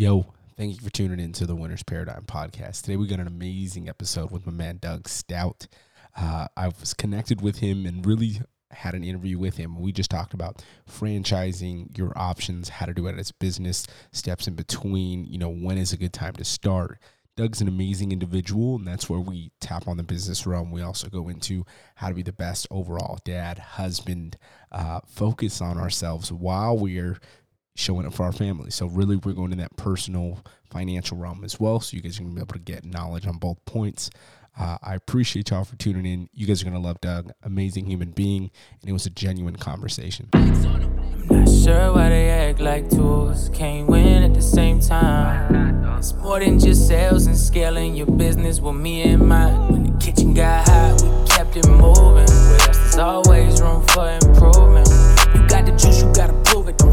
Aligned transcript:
Yo, 0.00 0.24
thank 0.56 0.72
you 0.72 0.80
for 0.80 0.88
tuning 0.88 1.20
in 1.20 1.30
to 1.30 1.44
the 1.44 1.54
Winner's 1.54 1.82
Paradigm 1.82 2.22
podcast. 2.22 2.80
Today 2.80 2.96
we 2.96 3.06
got 3.06 3.20
an 3.20 3.26
amazing 3.26 3.86
episode 3.86 4.30
with 4.30 4.46
my 4.46 4.52
man 4.52 4.78
Doug 4.78 5.06
Stout. 5.06 5.66
Uh, 6.16 6.48
I 6.56 6.68
was 6.68 6.94
connected 6.94 7.42
with 7.42 7.58
him 7.58 7.84
and 7.84 8.06
really 8.06 8.40
had 8.70 8.94
an 8.94 9.04
interview 9.04 9.38
with 9.38 9.58
him. 9.58 9.78
We 9.78 9.92
just 9.92 10.10
talked 10.10 10.32
about 10.32 10.64
franchising, 10.90 11.98
your 11.98 12.16
options, 12.16 12.70
how 12.70 12.86
to 12.86 12.94
do 12.94 13.08
it 13.08 13.18
as 13.18 13.30
business, 13.30 13.86
steps 14.10 14.48
in 14.48 14.54
between, 14.54 15.26
you 15.26 15.36
know, 15.36 15.50
when 15.50 15.76
is 15.76 15.92
a 15.92 15.98
good 15.98 16.14
time 16.14 16.32
to 16.36 16.44
start. 16.44 16.98
Doug's 17.36 17.60
an 17.60 17.68
amazing 17.68 18.10
individual, 18.10 18.76
and 18.76 18.86
that's 18.86 19.08
where 19.08 19.20
we 19.20 19.52
tap 19.60 19.86
on 19.86 19.98
the 19.98 20.02
business 20.02 20.46
realm. 20.46 20.70
We 20.70 20.82
also 20.82 21.08
go 21.08 21.28
into 21.28 21.64
how 21.94 22.08
to 22.08 22.14
be 22.14 22.22
the 22.22 22.32
best 22.32 22.66
overall 22.70 23.18
dad, 23.24 23.58
husband, 23.58 24.38
uh, 24.72 25.00
focus 25.06 25.60
on 25.60 25.78
ourselves 25.78 26.32
while 26.32 26.76
we're 26.76 27.18
showing 27.76 28.06
up 28.06 28.14
for 28.14 28.24
our 28.24 28.32
family. 28.32 28.70
So 28.70 28.86
really, 28.86 29.16
we're 29.16 29.32
going 29.32 29.52
in 29.52 29.58
that 29.58 29.76
personal 29.76 30.44
financial 30.70 31.16
realm 31.16 31.44
as 31.44 31.58
well. 31.58 31.80
So 31.80 31.96
you 31.96 32.02
guys 32.02 32.18
are 32.18 32.22
gonna 32.22 32.34
be 32.34 32.40
able 32.40 32.52
to 32.54 32.58
get 32.58 32.84
knowledge 32.84 33.26
on 33.26 33.38
both 33.38 33.64
points. 33.64 34.10
Uh, 34.58 34.76
I 34.82 34.94
appreciate 34.94 35.50
y'all 35.50 35.64
for 35.64 35.76
tuning 35.76 36.04
in. 36.04 36.28
You 36.32 36.46
guys 36.46 36.60
are 36.60 36.64
gonna 36.64 36.80
love 36.80 37.00
Doug, 37.00 37.32
amazing 37.42 37.86
human 37.86 38.10
being, 38.10 38.50
and 38.80 38.90
it 38.90 38.92
was 38.92 39.06
a 39.06 39.10
genuine 39.10 39.56
conversation. 39.56 40.28
I'm 40.32 41.26
not 41.28 41.48
sure 41.48 41.92
why 41.94 42.08
they 42.08 42.28
act 42.28 42.60
like 42.60 42.90
tools. 42.90 43.48
Can't 43.54 43.88
win 43.88 44.22
at 44.22 44.34
the 44.34 44.42
same 44.42 44.80
time. 44.80 45.84
It's 45.96 46.14
more 46.14 46.40
than 46.40 46.58
just 46.58 46.88
sales 46.88 47.26
and 47.26 47.36
scaling 47.36 47.94
your 47.94 48.06
business 48.06 48.58
with 48.60 48.74
me 48.74 49.02
in 49.02 49.28
mind. 49.28 49.70
When 49.70 49.92
the 49.92 49.98
kitchen 49.98 50.34
got 50.34 50.66
hot, 50.68 51.02
we 51.02 51.28
kept 51.28 51.56
it 51.56 51.68
moving. 51.68 52.26
There's 52.26 52.96
always 52.96 53.62
room 53.62 53.86
for 53.88 54.10
improvement. 54.10 54.88
You 55.34 55.46
got 55.46 55.66
the 55.66 55.72
juice, 55.72 56.02
you 56.02 56.12
gotta 56.12 56.32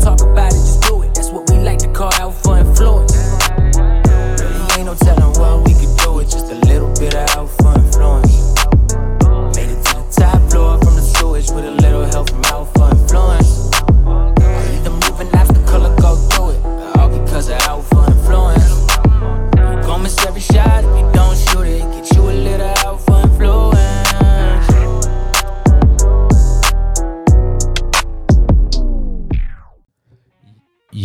talk 0.08 0.22
about 0.22 0.54
it, 0.54 0.56
just 0.56 0.82
do 0.84 1.02
it. 1.04 1.14
That's 1.14 1.32
what 1.32 1.50
we 1.50 1.58
like 1.58 1.80
to 1.80 1.92
call 1.92 2.14
out 2.14 2.34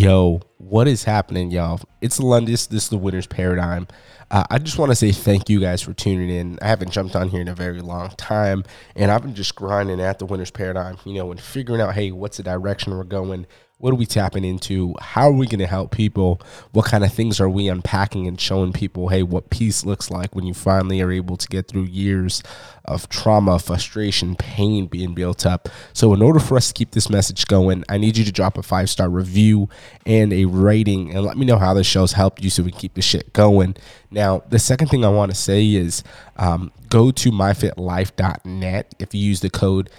Yo, 0.03 0.41
what 0.57 0.89
is 0.89 1.05
happening, 1.05 1.53
y'all? 1.53 1.79
It's 2.01 2.19
Lundis. 2.19 2.69
This 2.69 2.83
is 2.83 2.89
the 2.89 2.99
Winner's 2.99 3.29
Paradigm. 3.29 3.87
Uh, 4.33 4.43
I 4.51 4.59
just 4.59 4.77
want 4.77 4.91
to 4.91 4.97
say 4.97 5.13
thank 5.13 5.49
you 5.49 5.61
guys 5.61 5.81
for 5.81 5.93
tuning 5.93 6.29
in. 6.29 6.59
I 6.61 6.67
haven't 6.67 6.91
jumped 6.91 7.15
on 7.15 7.29
here 7.29 7.41
in 7.41 7.47
a 7.47 7.55
very 7.55 7.81
long 7.81 8.09
time, 8.17 8.65
and 8.97 9.13
I've 9.13 9.23
been 9.23 9.37
just 9.37 9.55
grinding 9.55 10.01
at 10.01 10.19
the 10.19 10.27
Winner's 10.27 10.51
Paradigm, 10.51 10.97
you 11.05 11.15
know, 11.15 11.31
and 11.31 11.41
figuring 11.41 11.81
out, 11.81 11.95
hey, 11.95 12.11
what's 12.11 12.39
the 12.39 12.43
direction 12.43 12.97
we're 12.97 13.05
going? 13.05 13.47
What 13.83 13.91
are 13.93 13.97
we 13.97 14.07
tapping 14.07 14.45
into? 14.45 14.95
How 15.01 15.27
are 15.27 15.33
we 15.33 15.49
going 15.49 15.59
to 15.59 15.67
help 15.67 15.91
people? 15.91 16.41
What 16.71 16.85
kind 16.85 17.03
of 17.03 17.13
things 17.13 17.41
are 17.41 17.49
we 17.49 17.67
unpacking 17.67 18.29
and 18.29 18.41
showing 18.41 18.73
people, 18.73 19.09
hey, 19.09 19.25
what 19.25 19.51
peace 19.51 19.85
looks 19.85 20.09
like 20.09 20.37
when 20.37 20.47
you 20.47 20.55
finally 20.55 21.01
are 21.01 21.11
able 21.11 21.37
to 21.37 21.49
get 21.49 21.67
through 21.67 21.87
years 21.87 22.45
of 22.85 23.09
trauma, 23.09 23.59
frustration, 23.59 24.37
pain 24.37 24.87
being 24.87 25.15
built 25.15 25.45
up? 25.45 25.69
So, 25.95 26.15
in 26.15 26.23
order 26.23 26.39
for 26.39 26.57
us 26.57 26.69
to 26.69 26.75
keep 26.75 26.93
this 26.93 27.11
message 27.11 27.49
going, 27.49 27.83
I 27.89 27.99
need 27.99 28.17
you 28.17 28.25
to 28.25 28.31
drop 28.31 28.57
a 28.57 28.63
five 28.63 28.89
star 28.89 29.11
review 29.11 29.69
and 30.07 30.33
a 30.33 30.45
rating 30.45 31.13
and 31.13 31.25
let 31.25 31.37
me 31.37 31.45
know 31.45 31.59
how 31.59 31.75
the 31.75 31.83
show's 31.83 32.13
helped 32.13 32.41
you 32.41 32.51
so 32.51 32.63
we 32.63 32.71
can 32.71 32.79
keep 32.79 32.95
the 32.95 33.03
shit 33.03 33.33
going. 33.33 33.75
Now, 34.13 34.45
the 34.49 34.61
second 34.61 34.91
thing 34.91 35.05
I 35.05 35.09
want 35.09 35.33
to 35.33 35.37
say 35.37 35.67
is 35.67 36.05
um, 36.37 36.71
go 36.89 37.11
to 37.11 37.33
myfitlife.net. 37.33 38.95
If 39.01 39.13
you 39.13 39.21
use 39.21 39.41
the 39.41 39.51
code 39.51 39.91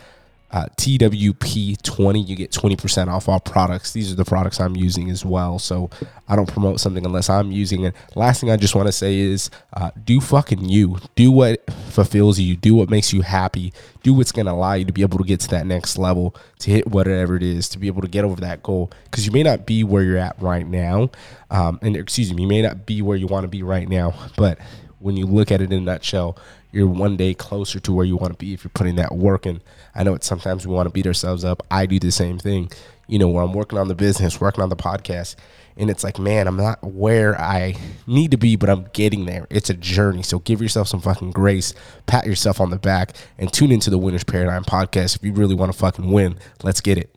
uh, 0.53 0.67
TWP20, 0.77 2.27
you 2.27 2.35
get 2.35 2.51
20% 2.51 3.07
off 3.07 3.27
all 3.27 3.39
products. 3.39 3.91
These 3.91 4.11
are 4.11 4.15
the 4.15 4.23
products 4.23 4.59
I'm 4.59 4.75
using 4.75 5.09
as 5.09 5.25
well. 5.25 5.57
So 5.57 5.89
I 6.27 6.35
don't 6.35 6.47
promote 6.47 6.79
something 6.79 7.03
unless 7.03 7.27
I'm 7.27 7.51
using 7.51 7.85
it. 7.85 7.95
Last 8.13 8.39
thing 8.39 8.51
I 8.51 8.55
just 8.55 8.75
want 8.75 8.87
to 8.87 8.91
say 8.91 9.17
is 9.17 9.49
uh, 9.73 9.89
do 10.03 10.21
fucking 10.21 10.69
you. 10.69 10.99
Do 11.15 11.31
what 11.31 11.67
fulfills 11.89 12.39
you. 12.39 12.55
Do 12.55 12.75
what 12.75 12.87
makes 12.87 13.11
you 13.11 13.21
happy. 13.21 13.73
Do 14.03 14.13
what's 14.13 14.31
going 14.31 14.45
to 14.45 14.51
allow 14.51 14.73
you 14.73 14.85
to 14.85 14.93
be 14.93 15.01
able 15.01 15.17
to 15.17 15.23
get 15.23 15.39
to 15.39 15.47
that 15.49 15.65
next 15.65 15.97
level, 15.97 16.35
to 16.59 16.69
hit 16.69 16.87
whatever 16.87 17.35
it 17.35 17.43
is, 17.43 17.67
to 17.69 17.79
be 17.79 17.87
able 17.87 18.03
to 18.03 18.07
get 18.07 18.23
over 18.23 18.39
that 18.41 18.61
goal. 18.61 18.91
Because 19.05 19.25
you 19.25 19.31
may 19.31 19.41
not 19.41 19.65
be 19.65 19.83
where 19.83 20.03
you're 20.03 20.19
at 20.19 20.39
right 20.39 20.67
now. 20.67 21.09
Um, 21.49 21.79
and 21.81 21.97
excuse 21.97 22.31
me, 22.31 22.43
you 22.43 22.47
may 22.47 22.61
not 22.61 22.85
be 22.85 23.01
where 23.01 23.17
you 23.17 23.25
want 23.25 23.43
to 23.43 23.47
be 23.47 23.63
right 23.63 23.89
now. 23.89 24.13
But 24.37 24.59
when 24.99 25.17
you 25.17 25.25
look 25.25 25.51
at 25.51 25.61
it 25.61 25.73
in 25.73 25.79
a 25.79 25.81
nutshell, 25.81 26.37
you're 26.73 26.87
one 26.87 27.15
day 27.15 27.33
closer 27.33 27.79
to 27.79 27.93
where 27.93 28.05
you 28.05 28.17
want 28.17 28.33
to 28.33 28.37
be 28.37 28.53
if 28.53 28.63
you're 28.63 28.71
putting 28.73 28.95
that 28.95 29.15
work 29.15 29.45
in. 29.45 29.61
I 29.95 30.03
know 30.03 30.15
it's 30.15 30.27
sometimes 30.27 30.67
we 30.67 30.73
want 30.73 30.87
to 30.87 30.91
beat 30.91 31.07
ourselves 31.07 31.45
up. 31.45 31.65
I 31.71 31.85
do 31.85 31.99
the 31.99 32.11
same 32.11 32.39
thing. 32.39 32.71
You 33.07 33.19
know, 33.19 33.27
where 33.27 33.43
I'm 33.43 33.53
working 33.53 33.77
on 33.77 33.89
the 33.89 33.95
business, 33.95 34.41
working 34.41 34.63
on 34.63 34.69
the 34.69 34.75
podcast, 34.75 35.35
and 35.77 35.89
it's 35.89 36.03
like, 36.03 36.19
man, 36.19 36.47
I'm 36.47 36.57
not 36.57 36.83
where 36.83 37.39
I 37.39 37.75
need 38.07 38.31
to 38.31 38.37
be, 38.37 38.55
but 38.55 38.69
I'm 38.69 38.87
getting 38.93 39.25
there. 39.25 39.45
It's 39.49 39.69
a 39.69 39.73
journey. 39.73 40.23
So 40.23 40.39
give 40.39 40.61
yourself 40.61 40.87
some 40.87 41.01
fucking 41.01 41.31
grace, 41.31 41.73
pat 42.05 42.25
yourself 42.25 42.61
on 42.61 42.69
the 42.69 42.79
back, 42.79 43.15
and 43.37 43.51
tune 43.51 43.71
into 43.71 43.89
the 43.89 43.97
Winner's 43.97 44.23
Paradigm 44.23 44.63
podcast 44.63 45.15
if 45.17 45.23
you 45.23 45.33
really 45.33 45.55
want 45.55 45.71
to 45.71 45.77
fucking 45.77 46.11
win. 46.11 46.37
Let's 46.63 46.81
get 46.81 46.97
it. 46.97 47.13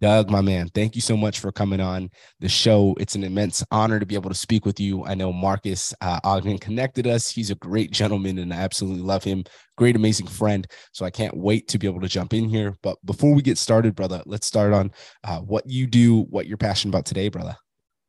Doug, 0.00 0.30
my 0.30 0.40
man, 0.40 0.68
thank 0.68 0.94
you 0.94 1.00
so 1.00 1.16
much 1.16 1.40
for 1.40 1.50
coming 1.50 1.80
on 1.80 2.10
the 2.38 2.48
show. 2.48 2.94
It's 3.00 3.16
an 3.16 3.24
immense 3.24 3.64
honor 3.72 3.98
to 3.98 4.06
be 4.06 4.14
able 4.14 4.30
to 4.30 4.36
speak 4.36 4.64
with 4.64 4.78
you. 4.78 5.04
I 5.04 5.14
know 5.14 5.32
Marcus 5.32 5.92
uh, 6.00 6.20
Ogden 6.22 6.58
connected 6.58 7.06
us. 7.08 7.28
He's 7.28 7.50
a 7.50 7.56
great 7.56 7.90
gentleman 7.90 8.38
and 8.38 8.54
I 8.54 8.58
absolutely 8.58 9.02
love 9.02 9.24
him. 9.24 9.42
Great, 9.76 9.96
amazing 9.96 10.28
friend. 10.28 10.66
So 10.92 11.04
I 11.04 11.10
can't 11.10 11.36
wait 11.36 11.66
to 11.68 11.78
be 11.78 11.88
able 11.88 12.00
to 12.00 12.08
jump 12.08 12.32
in 12.32 12.48
here. 12.48 12.76
But 12.80 12.96
before 13.04 13.34
we 13.34 13.42
get 13.42 13.58
started, 13.58 13.96
brother, 13.96 14.22
let's 14.24 14.46
start 14.46 14.72
on 14.72 14.92
uh, 15.24 15.40
what 15.40 15.68
you 15.68 15.88
do, 15.88 16.22
what 16.30 16.46
you're 16.46 16.56
passionate 16.56 16.92
about 16.92 17.06
today, 17.06 17.28
brother. 17.28 17.56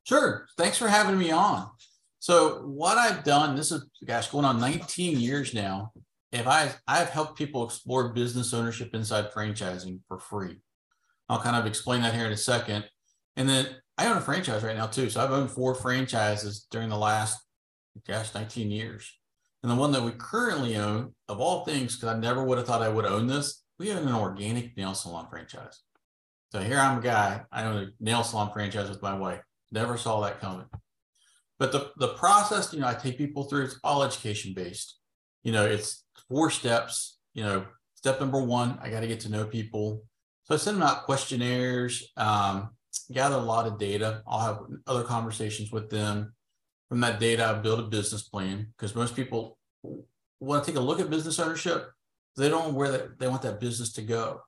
Sure. 0.03 0.45
Thanks 0.57 0.77
for 0.77 0.87
having 0.87 1.17
me 1.17 1.31
on. 1.31 1.69
So 2.19 2.67
what 2.67 2.97
I've 2.97 3.23
done, 3.23 3.55
this 3.55 3.71
is 3.71 3.89
gosh, 4.05 4.29
going 4.29 4.45
on 4.45 4.59
19 4.59 5.19
years 5.19 5.55
now. 5.55 5.91
If 6.31 6.45
I 6.45 6.69
I've 6.87 7.09
helped 7.09 7.37
people 7.37 7.65
explore 7.65 8.13
business 8.13 8.53
ownership 8.53 8.93
inside 8.93 9.31
franchising 9.31 10.01
for 10.07 10.19
free. 10.19 10.57
I'll 11.29 11.41
kind 11.41 11.55
of 11.55 11.65
explain 11.65 12.01
that 12.01 12.15
here 12.15 12.25
in 12.25 12.31
a 12.31 12.37
second. 12.37 12.85
And 13.35 13.47
then 13.47 13.67
I 13.97 14.07
own 14.07 14.17
a 14.17 14.21
franchise 14.21 14.63
right 14.63 14.75
now 14.75 14.87
too. 14.87 15.09
So 15.09 15.21
I've 15.21 15.31
owned 15.31 15.51
four 15.51 15.75
franchises 15.75 16.67
during 16.71 16.89
the 16.89 16.97
last, 16.97 17.39
gosh, 18.07 18.33
19 18.33 18.71
years. 18.71 19.13
And 19.61 19.71
the 19.71 19.75
one 19.75 19.91
that 19.91 20.03
we 20.03 20.11
currently 20.11 20.77
own, 20.77 21.13
of 21.27 21.39
all 21.39 21.65
things, 21.65 21.95
because 21.95 22.15
I 22.15 22.19
never 22.19 22.43
would 22.43 22.57
have 22.57 22.65
thought 22.65 22.81
I 22.81 22.89
would 22.89 23.05
own 23.05 23.27
this, 23.27 23.63
we 23.77 23.91
own 23.91 24.07
an 24.07 24.15
organic 24.15 24.75
nail 24.77 24.93
salon 24.93 25.27
franchise. 25.29 25.81
So 26.51 26.59
here 26.59 26.79
I'm 26.79 26.99
a 26.99 27.01
guy, 27.01 27.41
I 27.51 27.65
own 27.65 27.83
a 27.83 27.87
nail 27.99 28.23
salon 28.23 28.51
franchise 28.51 28.89
with 28.89 29.01
my 29.01 29.13
wife. 29.13 29.41
Never 29.71 29.97
saw 29.97 30.21
that 30.21 30.39
coming. 30.39 30.65
But 31.59 31.71
the, 31.71 31.91
the 31.97 32.13
process, 32.13 32.73
you 32.73 32.79
know, 32.79 32.87
I 32.87 32.93
take 32.93 33.17
people 33.17 33.43
through, 33.43 33.65
it's 33.65 33.79
all 33.83 34.01
education 34.03 34.53
based. 34.53 34.97
You 35.43 35.51
know, 35.51 35.65
it's 35.65 36.05
four 36.29 36.49
steps. 36.49 37.19
You 37.33 37.43
know, 37.43 37.65
step 37.95 38.19
number 38.19 38.41
one, 38.41 38.79
I 38.81 38.89
got 38.89 39.01
to 39.01 39.07
get 39.07 39.19
to 39.21 39.29
know 39.29 39.45
people. 39.45 40.03
So 40.49 40.55
I 40.55 40.57
send 40.57 40.77
them 40.77 40.87
out 40.87 41.03
questionnaires, 41.03 42.11
um, 42.17 42.71
gather 43.11 43.35
a 43.35 43.39
lot 43.39 43.67
of 43.67 43.77
data. 43.77 44.23
I'll 44.27 44.39
have 44.39 44.61
other 44.87 45.03
conversations 45.03 45.71
with 45.71 45.91
them. 45.91 46.33
From 46.89 47.01
that 47.01 47.19
data, 47.19 47.45
I 47.45 47.53
build 47.53 47.79
a 47.79 47.83
business 47.83 48.23
plan 48.23 48.73
because 48.75 48.95
most 48.95 49.15
people 49.15 49.59
want 50.39 50.63
to 50.63 50.71
take 50.71 50.79
a 50.79 50.83
look 50.83 50.99
at 50.99 51.11
business 51.11 51.37
ownership. 51.37 51.91
They 52.35 52.49
don't 52.49 52.69
know 52.69 52.73
where 52.73 53.15
they 53.19 53.27
want 53.27 53.43
that 53.43 53.59
business 53.59 53.93
to 53.93 54.01
go. 54.01 54.41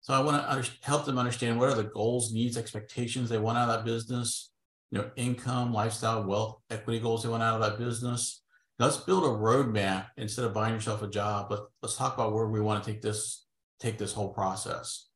So 0.00 0.14
I 0.14 0.20
want 0.20 0.40
to 0.40 0.48
under, 0.48 0.68
help 0.82 1.06
them 1.06 1.18
understand 1.18 1.58
what 1.58 1.70
are 1.70 1.74
the 1.74 1.90
goals, 1.90 2.32
needs, 2.32 2.56
expectations 2.56 3.28
they 3.28 3.38
want 3.38 3.58
out 3.58 3.68
of 3.68 3.78
that 3.78 3.84
business. 3.84 4.52
You 4.92 4.98
know, 4.98 5.10
income, 5.16 5.72
lifestyle, 5.72 6.22
wealth, 6.22 6.60
equity 6.70 7.00
goals 7.00 7.24
they 7.24 7.30
want 7.30 7.42
out 7.42 7.60
of 7.60 7.68
that 7.68 7.84
business. 7.84 8.42
Let's 8.78 8.96
build 8.96 9.24
a 9.24 9.26
roadmap 9.26 10.06
instead 10.16 10.44
of 10.44 10.54
buying 10.54 10.72
yourself 10.72 11.02
a 11.02 11.08
job. 11.08 11.48
But 11.48 11.66
let's 11.82 11.96
talk 11.96 12.14
about 12.14 12.32
where 12.32 12.46
we 12.46 12.60
want 12.60 12.84
to 12.84 12.92
take 12.92 13.02
this 13.02 13.44
take 13.80 13.98
this 13.98 14.12
whole 14.12 14.32
process. 14.32 15.07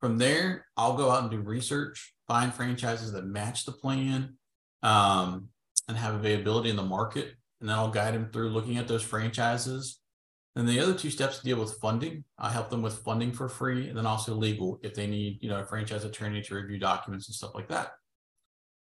From 0.00 0.18
there, 0.18 0.66
I'll 0.76 0.96
go 0.96 1.10
out 1.10 1.22
and 1.22 1.30
do 1.30 1.40
research, 1.40 2.14
find 2.28 2.54
franchises 2.54 3.12
that 3.12 3.26
match 3.26 3.64
the 3.64 3.72
plan 3.72 4.36
um, 4.82 5.48
and 5.88 5.96
have 5.96 6.14
availability 6.14 6.70
in 6.70 6.76
the 6.76 6.82
market. 6.82 7.34
And 7.60 7.68
then 7.68 7.76
I'll 7.76 7.90
guide 7.90 8.14
them 8.14 8.30
through 8.32 8.50
looking 8.50 8.76
at 8.76 8.86
those 8.86 9.02
franchises. 9.02 10.00
And 10.54 10.68
the 10.68 10.80
other 10.80 10.94
two 10.94 11.10
steps 11.10 11.40
deal 11.40 11.58
with 11.58 11.78
funding. 11.80 12.24
I 12.38 12.50
help 12.50 12.70
them 12.70 12.82
with 12.82 12.98
funding 12.98 13.32
for 13.32 13.48
free 13.48 13.88
and 13.88 13.96
then 13.96 14.06
also 14.06 14.34
legal 14.34 14.78
if 14.82 14.94
they 14.94 15.06
need, 15.06 15.38
you 15.42 15.48
know, 15.48 15.60
a 15.60 15.66
franchise 15.66 16.04
attorney 16.04 16.42
to 16.42 16.54
review 16.54 16.78
documents 16.78 17.28
and 17.28 17.34
stuff 17.34 17.54
like 17.54 17.68
that. 17.68 17.92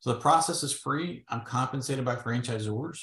So 0.01 0.13
the 0.13 0.21
process 0.21 0.63
is 0.63 0.73
free. 0.73 1.25
I'm 1.29 1.43
compensated 1.43 2.05
by 2.05 2.17
franchisors. 2.17 3.01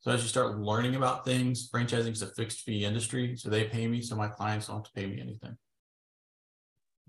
So 0.00 0.10
as 0.10 0.22
you 0.22 0.28
start 0.28 0.58
learning 0.58 0.96
about 0.96 1.24
things, 1.24 1.70
franchising 1.70 2.10
is 2.10 2.22
a 2.22 2.26
fixed 2.26 2.60
fee 2.60 2.84
industry. 2.84 3.36
So 3.36 3.48
they 3.48 3.64
pay 3.64 3.86
me, 3.86 4.02
so 4.02 4.16
my 4.16 4.28
clients 4.28 4.66
don't 4.66 4.76
have 4.76 4.84
to 4.84 4.92
pay 4.92 5.06
me 5.06 5.20
anything. 5.20 5.56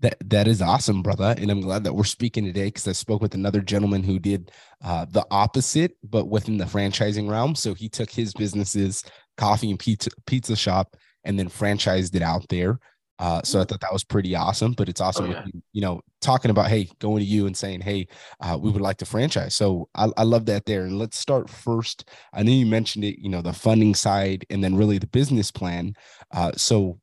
That 0.00 0.16
that 0.28 0.48
is 0.48 0.60
awesome, 0.60 1.02
brother, 1.02 1.34
and 1.38 1.50
I'm 1.50 1.60
glad 1.60 1.84
that 1.84 1.94
we're 1.94 2.04
speaking 2.04 2.44
today 2.44 2.66
because 2.66 2.86
I 2.88 2.92
spoke 2.92 3.22
with 3.22 3.34
another 3.34 3.60
gentleman 3.60 4.02
who 4.02 4.18
did 4.18 4.50
uh, 4.84 5.06
the 5.08 5.24
opposite, 5.30 5.96
but 6.02 6.28
within 6.28 6.58
the 6.58 6.64
franchising 6.64 7.30
realm. 7.30 7.54
So 7.54 7.74
he 7.74 7.88
took 7.88 8.10
his 8.10 8.34
businesses, 8.34 9.04
coffee 9.36 9.70
and 9.70 9.78
pizza 9.78 10.10
pizza 10.26 10.56
shop, 10.56 10.96
and 11.24 11.38
then 11.38 11.48
franchised 11.48 12.14
it 12.16 12.22
out 12.22 12.44
there. 12.48 12.80
Uh, 13.20 13.40
so 13.44 13.60
I 13.60 13.64
thought 13.64 13.80
that 13.80 13.92
was 13.92 14.02
pretty 14.02 14.34
awesome. 14.34 14.72
But 14.72 14.88
it's 14.88 15.00
awesome, 15.00 15.26
Oh, 15.26 15.30
yeah. 15.30 15.44
you, 15.46 15.62
you 15.74 15.80
know, 15.80 16.00
talking 16.20 16.50
about 16.50 16.66
hey, 16.66 16.88
going 16.98 17.20
to 17.20 17.24
you 17.24 17.46
and 17.46 17.56
saying 17.56 17.80
hey, 17.82 18.08
uh, 18.40 18.58
we 18.60 18.70
would 18.72 18.82
like 18.82 18.96
to 18.98 19.06
franchise. 19.06 19.54
So 19.54 19.88
I, 19.94 20.08
I 20.16 20.24
love 20.24 20.46
that 20.46 20.66
there. 20.66 20.82
And 20.82 20.98
let's 20.98 21.16
start 21.16 21.48
first. 21.48 22.10
I 22.34 22.42
know 22.42 22.50
you 22.50 22.66
mentioned 22.66 23.04
it, 23.04 23.20
you 23.20 23.28
know, 23.30 23.40
the 23.42 23.52
funding 23.52 23.94
side, 23.94 24.44
and 24.50 24.62
then 24.62 24.74
really 24.74 24.98
the 24.98 25.06
business 25.06 25.52
plan. 25.52 25.94
Uh, 26.32 26.50
so 26.56 26.98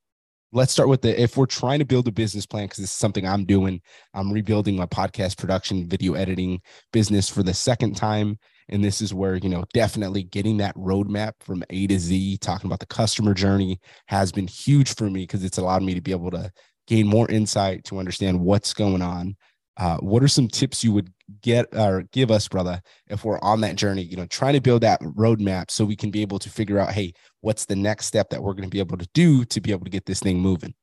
let's 0.53 0.73
start 0.73 0.89
with 0.89 1.01
the 1.01 1.21
if 1.21 1.37
we're 1.37 1.45
trying 1.45 1.79
to 1.79 1.85
build 1.85 2.07
a 2.07 2.11
business 2.11 2.45
plan 2.45 2.65
because 2.65 2.79
this 2.79 2.91
is 2.91 2.97
something 2.97 3.25
i'm 3.27 3.45
doing 3.45 3.81
i'm 4.13 4.31
rebuilding 4.31 4.75
my 4.75 4.85
podcast 4.85 5.37
production 5.37 5.87
video 5.87 6.13
editing 6.13 6.59
business 6.91 7.29
for 7.29 7.43
the 7.43 7.53
second 7.53 7.95
time. 7.95 8.37
And 8.69 8.83
this 8.83 9.01
is 9.01 9.13
where 9.13 9.35
you 9.35 9.49
know 9.49 9.65
definitely 9.73 10.23
getting 10.23 10.57
that 10.57 10.75
roadmap 10.75 11.33
from 11.41 11.63
a 11.69 11.87
to 11.87 11.99
z 11.99 12.37
talking 12.37 12.67
about 12.67 12.79
the 12.79 12.85
customer 12.85 13.33
journey 13.33 13.79
has 14.07 14.31
been 14.31 14.47
huge 14.47 14.95
for 14.95 15.09
me 15.09 15.23
because 15.23 15.43
it's 15.43 15.57
allowed 15.57 15.83
me 15.83 15.93
to 15.93 16.01
be 16.01 16.11
able 16.11 16.31
to 16.31 16.51
gain 16.87 17.05
more 17.05 17.29
insight 17.29 17.83
to 17.85 17.99
understand 17.99 18.39
what's 18.39 18.73
going 18.73 19.01
on 19.01 19.35
uh, 19.81 19.97
what 19.97 20.21
are 20.21 20.27
some 20.27 20.47
tips 20.47 20.83
you 20.83 20.91
would 20.93 21.11
get 21.41 21.65
or 21.73 22.03
give 22.11 22.29
us 22.29 22.47
brother 22.47 22.79
if 23.07 23.25
we're 23.25 23.39
on 23.39 23.61
that 23.61 23.75
journey 23.75 24.03
you 24.03 24.15
know 24.15 24.27
trying 24.27 24.53
to 24.53 24.61
build 24.61 24.81
that 24.83 25.01
roadmap 25.01 25.71
so 25.71 25.83
we 25.83 25.95
can 25.95 26.11
be 26.11 26.21
able 26.21 26.37
to 26.37 26.49
figure 26.49 26.77
out 26.77 26.91
hey 26.91 27.11
what's 27.39 27.65
the 27.65 27.75
next 27.75 28.05
step 28.05 28.29
that 28.29 28.43
we're 28.43 28.53
going 28.53 28.69
to 28.69 28.69
be 28.69 28.79
able 28.79 28.97
to 28.97 29.07
do 29.13 29.43
to 29.45 29.59
be 29.59 29.71
able 29.71 29.83
to 29.83 29.89
get 29.89 30.05
this 30.05 30.19
thing 30.19 30.39
moving 30.39 30.73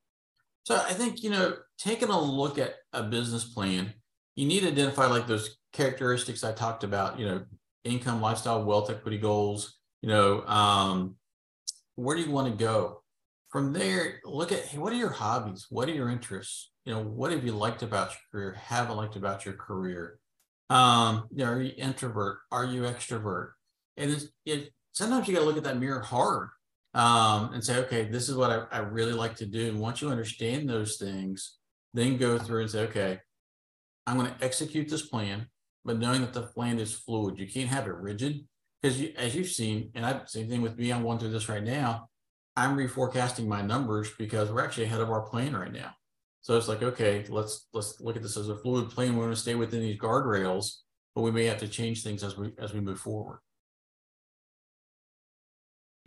So 0.68 0.76
I 0.76 0.92
think, 0.92 1.22
you 1.22 1.30
know, 1.30 1.56
taking 1.78 2.10
a 2.10 2.20
look 2.20 2.58
at 2.58 2.74
a 2.92 3.02
business 3.02 3.44
plan, 3.44 3.94
you 4.36 4.46
need 4.46 4.60
to 4.60 4.68
identify 4.68 5.06
like 5.06 5.26
those 5.26 5.56
characteristics 5.72 6.44
I 6.44 6.52
talked 6.52 6.84
about, 6.84 7.18
you 7.18 7.24
know, 7.24 7.44
income, 7.84 8.20
lifestyle, 8.20 8.64
wealth, 8.64 8.90
equity 8.90 9.16
goals, 9.16 9.78
you 10.02 10.10
know, 10.10 10.44
um, 10.46 11.16
where 11.94 12.16
do 12.16 12.22
you 12.22 12.30
want 12.30 12.48
to 12.48 12.64
go? 12.64 13.00
From 13.48 13.72
there, 13.72 14.20
look 14.24 14.52
at 14.52 14.66
hey, 14.66 14.76
what 14.76 14.92
are 14.92 14.96
your 14.96 15.08
hobbies? 15.08 15.66
What 15.70 15.88
are 15.88 15.94
your 15.94 16.10
interests? 16.10 16.70
You 16.88 16.94
know, 16.94 17.02
what 17.02 17.32
have 17.32 17.44
you 17.44 17.52
liked 17.52 17.82
about 17.82 18.12
your 18.12 18.20
career? 18.32 18.52
Haven't 18.54 18.96
liked 18.96 19.14
about 19.14 19.44
your 19.44 19.52
career? 19.52 20.18
Um, 20.70 21.28
you 21.30 21.44
know, 21.44 21.52
are 21.52 21.60
you 21.60 21.74
introvert? 21.76 22.38
Are 22.50 22.64
you 22.64 22.84
extrovert? 22.84 23.50
And 23.98 24.10
it's, 24.10 24.28
it, 24.46 24.70
sometimes 24.92 25.28
you 25.28 25.34
got 25.34 25.40
to 25.40 25.46
look 25.46 25.58
at 25.58 25.64
that 25.64 25.78
mirror 25.78 26.00
hard 26.00 26.48
um, 26.94 27.52
and 27.52 27.62
say, 27.62 27.76
okay, 27.80 28.04
this 28.04 28.30
is 28.30 28.36
what 28.36 28.50
I, 28.50 28.78
I 28.78 28.78
really 28.78 29.12
like 29.12 29.36
to 29.36 29.44
do. 29.44 29.68
And 29.68 29.80
once 29.80 30.00
you 30.00 30.08
understand 30.08 30.66
those 30.66 30.96
things, 30.96 31.58
then 31.92 32.16
go 32.16 32.38
through 32.38 32.62
and 32.62 32.70
say, 32.70 32.84
okay, 32.84 33.18
I'm 34.06 34.16
going 34.16 34.32
to 34.32 34.42
execute 34.42 34.88
this 34.88 35.06
plan, 35.06 35.46
but 35.84 35.98
knowing 35.98 36.22
that 36.22 36.32
the 36.32 36.44
plan 36.44 36.78
is 36.78 36.94
fluid. 36.94 37.38
You 37.38 37.46
can't 37.46 37.68
have 37.68 37.86
it 37.86 37.96
rigid 37.96 38.46
because 38.80 38.98
you, 38.98 39.12
as 39.18 39.34
you've 39.34 39.48
seen, 39.48 39.90
and 39.94 40.06
I 40.06 40.22
same 40.24 40.48
thing 40.48 40.62
with 40.62 40.78
me, 40.78 40.90
I'm 40.90 41.02
going 41.02 41.18
through 41.18 41.32
this 41.32 41.50
right 41.50 41.62
now. 41.62 42.08
I'm 42.56 42.78
reforecasting 42.78 43.46
my 43.46 43.60
numbers 43.60 44.10
because 44.18 44.50
we're 44.50 44.64
actually 44.64 44.84
ahead 44.84 45.02
of 45.02 45.10
our 45.10 45.28
plan 45.28 45.54
right 45.54 45.70
now. 45.70 45.92
So 46.48 46.56
it's 46.56 46.66
like, 46.66 46.82
okay, 46.82 47.26
let's 47.28 47.66
let's 47.74 48.00
look 48.00 48.16
at 48.16 48.22
this 48.22 48.38
as 48.38 48.48
a 48.48 48.56
fluid 48.56 48.88
plane. 48.88 49.16
We're 49.16 49.24
going 49.24 49.34
to 49.34 49.40
stay 49.40 49.54
within 49.54 49.82
these 49.82 49.98
guardrails, 49.98 50.76
but 51.14 51.20
we 51.20 51.30
may 51.30 51.44
have 51.44 51.58
to 51.58 51.68
change 51.68 52.02
things 52.02 52.24
as 52.24 52.38
we 52.38 52.52
as 52.58 52.72
we 52.72 52.80
move 52.80 52.98
forward. 52.98 53.40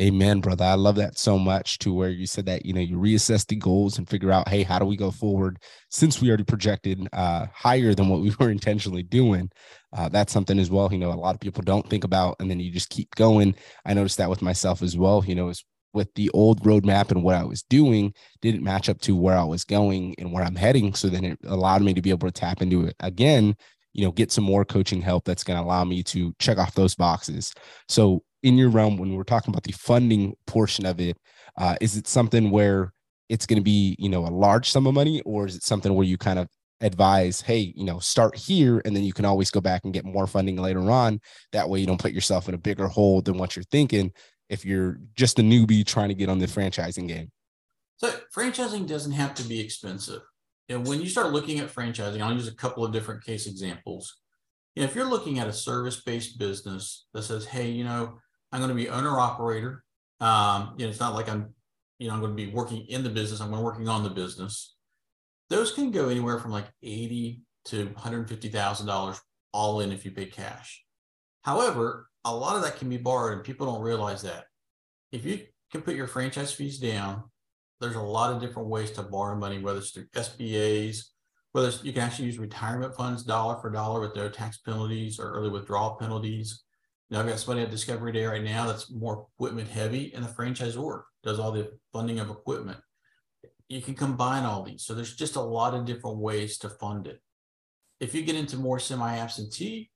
Amen, 0.01 0.41
brother. 0.41 0.65
I 0.65 0.73
love 0.73 0.95
that 0.95 1.19
so 1.19 1.37
much 1.37 1.77
to 1.79 1.93
where 1.93 2.09
you 2.09 2.25
said 2.25 2.47
that, 2.47 2.65
you 2.65 2.73
know, 2.73 2.81
you 2.81 2.97
reassess 2.97 3.45
the 3.45 3.55
goals 3.55 3.99
and 3.99 4.09
figure 4.09 4.31
out, 4.31 4.47
hey, 4.47 4.63
how 4.63 4.79
do 4.79 4.85
we 4.85 4.97
go 4.97 5.11
forward 5.11 5.59
since 5.91 6.19
we 6.19 6.29
already 6.29 6.43
projected 6.43 7.07
uh, 7.13 7.45
higher 7.53 7.93
than 7.93 8.09
what 8.09 8.21
we 8.21 8.33
were 8.39 8.49
intentionally 8.49 9.03
doing? 9.03 9.47
Uh, 9.93 10.09
that's 10.09 10.33
something 10.33 10.57
as 10.57 10.71
well, 10.71 10.91
you 10.91 10.97
know, 10.97 11.11
a 11.11 11.13
lot 11.13 11.35
of 11.35 11.39
people 11.39 11.61
don't 11.61 11.87
think 11.87 12.03
about, 12.03 12.35
and 12.39 12.49
then 12.49 12.59
you 12.59 12.71
just 12.71 12.89
keep 12.89 13.13
going. 13.13 13.53
I 13.85 13.93
noticed 13.93 14.17
that 14.17 14.29
with 14.31 14.41
myself 14.41 14.81
as 14.81 14.97
well, 14.97 15.23
you 15.23 15.35
know, 15.35 15.49
is 15.49 15.63
with 15.93 16.13
the 16.15 16.29
old 16.31 16.63
roadmap 16.63 17.11
and 17.11 17.23
what 17.23 17.35
I 17.35 17.43
was 17.43 17.63
doing 17.63 18.13
didn't 18.41 18.63
match 18.63 18.89
up 18.89 19.01
to 19.01 19.15
where 19.15 19.37
I 19.37 19.43
was 19.43 19.63
going 19.63 20.15
and 20.17 20.31
where 20.31 20.43
I'm 20.43 20.55
heading. 20.55 20.93
So 20.93 21.09
then 21.09 21.25
it 21.25 21.39
allowed 21.45 21.81
me 21.81 21.93
to 21.93 22.01
be 22.01 22.09
able 22.09 22.27
to 22.27 22.31
tap 22.31 22.61
into 22.61 22.85
it 22.85 22.95
again, 22.99 23.55
you 23.93 24.05
know, 24.05 24.11
get 24.11 24.31
some 24.31 24.43
more 24.43 24.65
coaching 24.65 25.01
help 25.01 25.25
that's 25.25 25.43
going 25.43 25.57
to 25.57 25.63
allow 25.63 25.83
me 25.83 26.03
to 26.03 26.33
check 26.39 26.57
off 26.57 26.75
those 26.75 26.95
boxes. 26.95 27.53
So 27.87 28.23
in 28.43 28.57
your 28.57 28.69
realm 28.69 28.97
when 28.97 29.15
we're 29.15 29.23
talking 29.23 29.53
about 29.53 29.63
the 29.63 29.71
funding 29.73 30.33
portion 30.47 30.85
of 30.85 30.99
it 30.99 31.17
uh, 31.57 31.75
is 31.81 31.97
it 31.97 32.07
something 32.07 32.49
where 32.49 32.93
it's 33.29 33.45
going 33.45 33.57
to 33.57 33.63
be 33.63 33.95
you 33.99 34.09
know 34.09 34.25
a 34.25 34.29
large 34.29 34.69
sum 34.69 34.87
of 34.87 34.93
money 34.93 35.21
or 35.21 35.45
is 35.45 35.55
it 35.55 35.63
something 35.63 35.93
where 35.93 36.05
you 36.05 36.17
kind 36.17 36.39
of 36.39 36.47
advise 36.81 37.41
hey 37.41 37.71
you 37.75 37.85
know 37.85 37.99
start 37.99 38.35
here 38.35 38.81
and 38.85 38.95
then 38.95 39.03
you 39.03 39.13
can 39.13 39.25
always 39.25 39.51
go 39.51 39.61
back 39.61 39.81
and 39.83 39.93
get 39.93 40.03
more 40.03 40.25
funding 40.25 40.57
later 40.57 40.89
on 40.89 41.19
that 41.51 41.69
way 41.69 41.79
you 41.79 41.85
don't 41.85 42.01
put 42.01 42.11
yourself 42.11 42.49
in 42.49 42.55
a 42.55 42.57
bigger 42.57 42.87
hole 42.87 43.21
than 43.21 43.37
what 43.37 43.55
you're 43.55 43.63
thinking 43.71 44.11
if 44.51 44.65
you're 44.65 44.99
just 45.15 45.39
a 45.39 45.41
newbie 45.41 45.83
trying 45.85 46.09
to 46.09 46.13
get 46.13 46.29
on 46.29 46.37
the 46.37 46.45
franchising 46.45 47.07
game 47.07 47.31
So 47.97 48.13
franchising 48.35 48.85
doesn't 48.87 49.13
have 49.13 49.33
to 49.35 49.43
be 49.43 49.59
expensive. 49.59 50.21
And 50.69 50.85
when 50.85 51.01
you 51.01 51.09
start 51.09 51.31
looking 51.31 51.59
at 51.59 51.73
franchising, 51.73 52.21
I'll 52.21 52.33
use 52.33 52.47
a 52.47 52.55
couple 52.55 52.85
of 52.85 52.91
different 52.91 53.23
case 53.23 53.47
examples. 53.47 54.17
You 54.75 54.83
know, 54.83 54.89
if 54.89 54.95
you're 54.95 55.09
looking 55.09 55.39
at 55.39 55.47
a 55.47 55.53
service-based 55.53 56.37
business 56.37 57.07
that 57.13 57.23
says, 57.23 57.45
hey, 57.45 57.69
you 57.69 57.83
know, 57.83 58.19
I'm 58.51 58.59
going 58.59 58.69
to 58.69 58.75
be 58.75 58.89
owner 58.89 59.19
operator. 59.19 59.83
Um, 60.19 60.75
you 60.77 60.85
know, 60.85 60.89
it's 60.89 60.99
not 60.99 61.13
like 61.13 61.29
I'm, 61.29 61.53
you 61.99 62.07
know, 62.07 62.13
I'm 62.13 62.21
going 62.21 62.35
to 62.35 62.45
be 62.45 62.51
working 62.51 62.85
in 62.87 63.03
the 63.03 63.09
business. 63.09 63.41
I'm 63.41 63.51
working 63.51 63.89
on 63.89 64.03
the 64.03 64.09
business. 64.09 64.75
Those 65.49 65.71
can 65.71 65.91
go 65.91 66.09
anywhere 66.09 66.39
from 66.39 66.51
like 66.51 66.67
80 66.83 67.41
to 67.65 67.87
$150,000 67.87 69.19
all 69.53 69.81
in 69.81 69.91
if 69.91 70.05
you 70.05 70.11
pay 70.11 70.25
cash. 70.25 70.83
However, 71.43 72.07
a 72.25 72.35
lot 72.35 72.55
of 72.55 72.63
that 72.63 72.77
can 72.77 72.89
be 72.89 72.97
borrowed 72.97 73.33
and 73.33 73.43
people 73.43 73.71
don't 73.71 73.81
realize 73.81 74.21
that. 74.21 74.45
If 75.11 75.25
you 75.25 75.41
can 75.71 75.81
put 75.81 75.95
your 75.95 76.07
franchise 76.07 76.53
fees 76.53 76.79
down, 76.79 77.23
there's 77.79 77.95
a 77.95 78.01
lot 78.01 78.31
of 78.31 78.41
different 78.41 78.69
ways 78.69 78.91
to 78.91 79.03
borrow 79.03 79.35
money, 79.35 79.59
whether 79.59 79.79
it's 79.79 79.91
through 79.91 80.05
SBAs, 80.15 81.03
whether 81.51 81.67
it's, 81.67 81.83
you 81.83 81.91
can 81.91 82.03
actually 82.03 82.25
use 82.25 82.37
retirement 82.37 82.95
funds 82.95 83.23
dollar 83.23 83.59
for 83.59 83.71
dollar 83.71 83.99
with 83.99 84.15
no 84.15 84.29
tax 84.29 84.59
penalties 84.59 85.19
or 85.19 85.31
early 85.31 85.49
withdrawal 85.49 85.95
penalties. 85.95 86.63
Now 87.09 87.19
I've 87.19 87.27
got 87.27 87.39
somebody 87.39 87.63
at 87.63 87.71
Discovery 87.71 88.11
Day 88.11 88.25
right 88.25 88.43
now 88.43 88.67
that's 88.67 88.91
more 88.91 89.27
equipment 89.35 89.67
heavy 89.67 90.13
and 90.13 90.23
the 90.23 90.29
franchisor 90.29 91.01
does 91.23 91.39
all 91.39 91.51
the 91.51 91.71
funding 91.91 92.19
of 92.19 92.29
equipment. 92.29 92.79
You 93.67 93.81
can 93.81 93.95
combine 93.95 94.43
all 94.43 94.63
these. 94.63 94.83
So 94.83 94.93
there's 94.93 95.15
just 95.15 95.35
a 95.35 95.41
lot 95.41 95.73
of 95.73 95.85
different 95.85 96.17
ways 96.17 96.57
to 96.59 96.69
fund 96.69 97.07
it. 97.07 97.19
If 97.99 98.13
you 98.13 98.21
get 98.21 98.35
into 98.35 98.57
more 98.57 98.79
semi-absentee, 98.79 99.91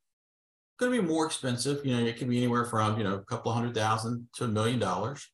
going 0.77 0.91
to 0.91 1.01
be 1.01 1.07
more 1.07 1.25
expensive. 1.25 1.85
You 1.85 1.95
know, 1.95 2.05
it 2.05 2.17
can 2.17 2.29
be 2.29 2.37
anywhere 2.37 2.65
from, 2.65 2.97
you 2.97 3.03
know, 3.03 3.15
a 3.15 3.23
couple 3.23 3.51
hundred 3.51 3.75
thousand 3.75 4.27
to 4.35 4.45
a 4.45 4.47
million 4.47 4.79
dollars. 4.79 5.29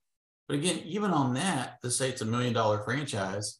But 0.48 0.58
again, 0.58 0.82
even 0.86 1.12
on 1.12 1.34
that, 1.36 1.78
let's 1.84 1.96
say 1.96 2.10
it's 2.10 2.22
a 2.22 2.26
million 2.26 2.54
dollar 2.54 2.84
franchise. 2.84 3.60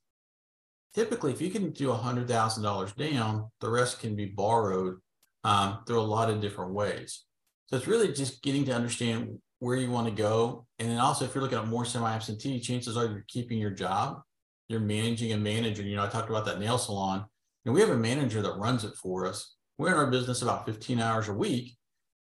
Typically, 0.94 1.32
if 1.32 1.42
you 1.42 1.50
can 1.50 1.72
do 1.72 1.92
a 1.92 1.96
hundred 1.96 2.28
thousand 2.28 2.64
dollars 2.64 2.92
down, 2.94 3.50
the 3.62 3.70
rest 3.70 4.00
can 4.00 4.16
be 4.16 4.26
borrowed 4.26 4.98
um, 5.44 5.80
through 5.88 6.02
a 6.02 6.04
lot 6.04 6.30
of 6.30 6.42
different 6.42 6.74
ways. 6.74 7.24
So 7.68 7.78
it's 7.78 7.88
really 7.88 8.12
just 8.12 8.44
getting 8.44 8.66
to 8.66 8.74
understand 8.74 9.40
where 9.60 9.78
you 9.78 9.90
want 9.90 10.08
to 10.08 10.14
go. 10.14 10.66
And 10.80 10.90
then 10.90 10.98
also, 11.00 11.24
if 11.24 11.34
you're 11.34 11.44
looking 11.44 11.60
at 11.60 11.68
more 11.68 11.86
semi-absentee, 11.86 12.60
chances 12.60 12.98
are 12.98 13.06
you're 13.06 13.26
keeping 13.28 13.58
your 13.58 13.72
job. 13.72 14.22
You're 14.68 14.80
managing 14.82 15.32
a 15.32 15.38
manager. 15.38 15.84
You 15.84 15.96
know, 15.96 16.04
I 16.04 16.08
talked 16.08 16.30
about 16.30 16.46
that 16.46 16.60
nail 16.60 16.78
salon. 16.78 17.26
And 17.66 17.74
we 17.74 17.80
have 17.80 17.92
a 17.92 17.98
manager 17.98 18.42
that 18.42 18.58
runs 18.58 18.84
it 18.84 18.96
for 18.96 19.28
us. 19.28 19.56
We're 19.82 19.94
in 19.94 19.98
our 19.98 20.12
business 20.12 20.44
about 20.44 20.68
15 20.68 21.00
hours 21.00 21.28
a 21.28 21.34
week. 21.34 21.76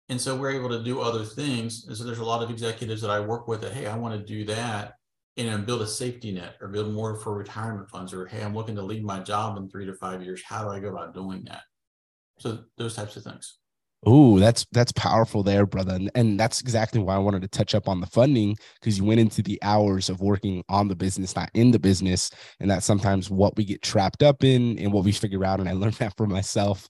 And 0.08 0.18
so 0.18 0.34
we're 0.34 0.52
able 0.52 0.70
to 0.70 0.82
do 0.82 1.02
other 1.02 1.26
things. 1.26 1.84
And 1.86 1.94
so 1.94 2.04
there's 2.04 2.18
a 2.18 2.24
lot 2.24 2.42
of 2.42 2.48
executives 2.48 3.02
that 3.02 3.10
I 3.10 3.20
work 3.20 3.48
with 3.48 3.60
that, 3.60 3.74
hey, 3.74 3.86
I 3.86 3.98
want 3.98 4.18
to 4.18 4.26
do 4.26 4.46
that 4.46 4.94
and 5.36 5.46
um, 5.50 5.66
build 5.66 5.82
a 5.82 5.86
safety 5.86 6.32
net 6.32 6.54
or 6.62 6.68
build 6.68 6.90
more 6.90 7.16
for 7.16 7.34
retirement 7.34 7.90
funds 7.90 8.14
or 8.14 8.24
hey, 8.24 8.42
I'm 8.42 8.54
looking 8.54 8.76
to 8.76 8.82
leave 8.82 9.02
my 9.02 9.20
job 9.20 9.58
in 9.58 9.68
three 9.68 9.84
to 9.84 9.92
five 9.92 10.22
years. 10.22 10.42
How 10.42 10.64
do 10.64 10.70
I 10.70 10.80
go 10.80 10.88
about 10.88 11.12
doing 11.12 11.44
that? 11.48 11.60
So 12.38 12.60
those 12.78 12.96
types 12.96 13.18
of 13.18 13.24
things. 13.24 13.58
Oh, 14.06 14.38
that's 14.38 14.66
that's 14.72 14.92
powerful 14.92 15.42
there, 15.42 15.66
brother. 15.66 15.94
And, 15.94 16.10
and 16.14 16.40
that's 16.40 16.62
exactly 16.62 17.00
why 17.00 17.16
I 17.16 17.18
wanted 17.18 17.42
to 17.42 17.48
touch 17.48 17.74
up 17.74 17.86
on 17.86 18.00
the 18.00 18.06
funding 18.06 18.56
because 18.80 18.96
you 18.96 19.04
went 19.04 19.20
into 19.20 19.42
the 19.42 19.58
hours 19.62 20.08
of 20.08 20.22
working 20.22 20.64
on 20.70 20.88
the 20.88 20.96
business, 20.96 21.36
not 21.36 21.50
in 21.52 21.70
the 21.70 21.78
business. 21.78 22.30
And 22.60 22.70
that's 22.70 22.86
sometimes 22.86 23.28
what 23.28 23.56
we 23.58 23.64
get 23.64 23.82
trapped 23.82 24.22
up 24.22 24.42
in 24.42 24.78
and 24.78 24.90
what 24.90 25.04
we 25.04 25.12
figure 25.12 25.44
out. 25.44 25.60
And 25.60 25.68
I 25.68 25.72
learned 25.74 25.96
that 25.96 26.16
for 26.16 26.26
myself 26.26 26.88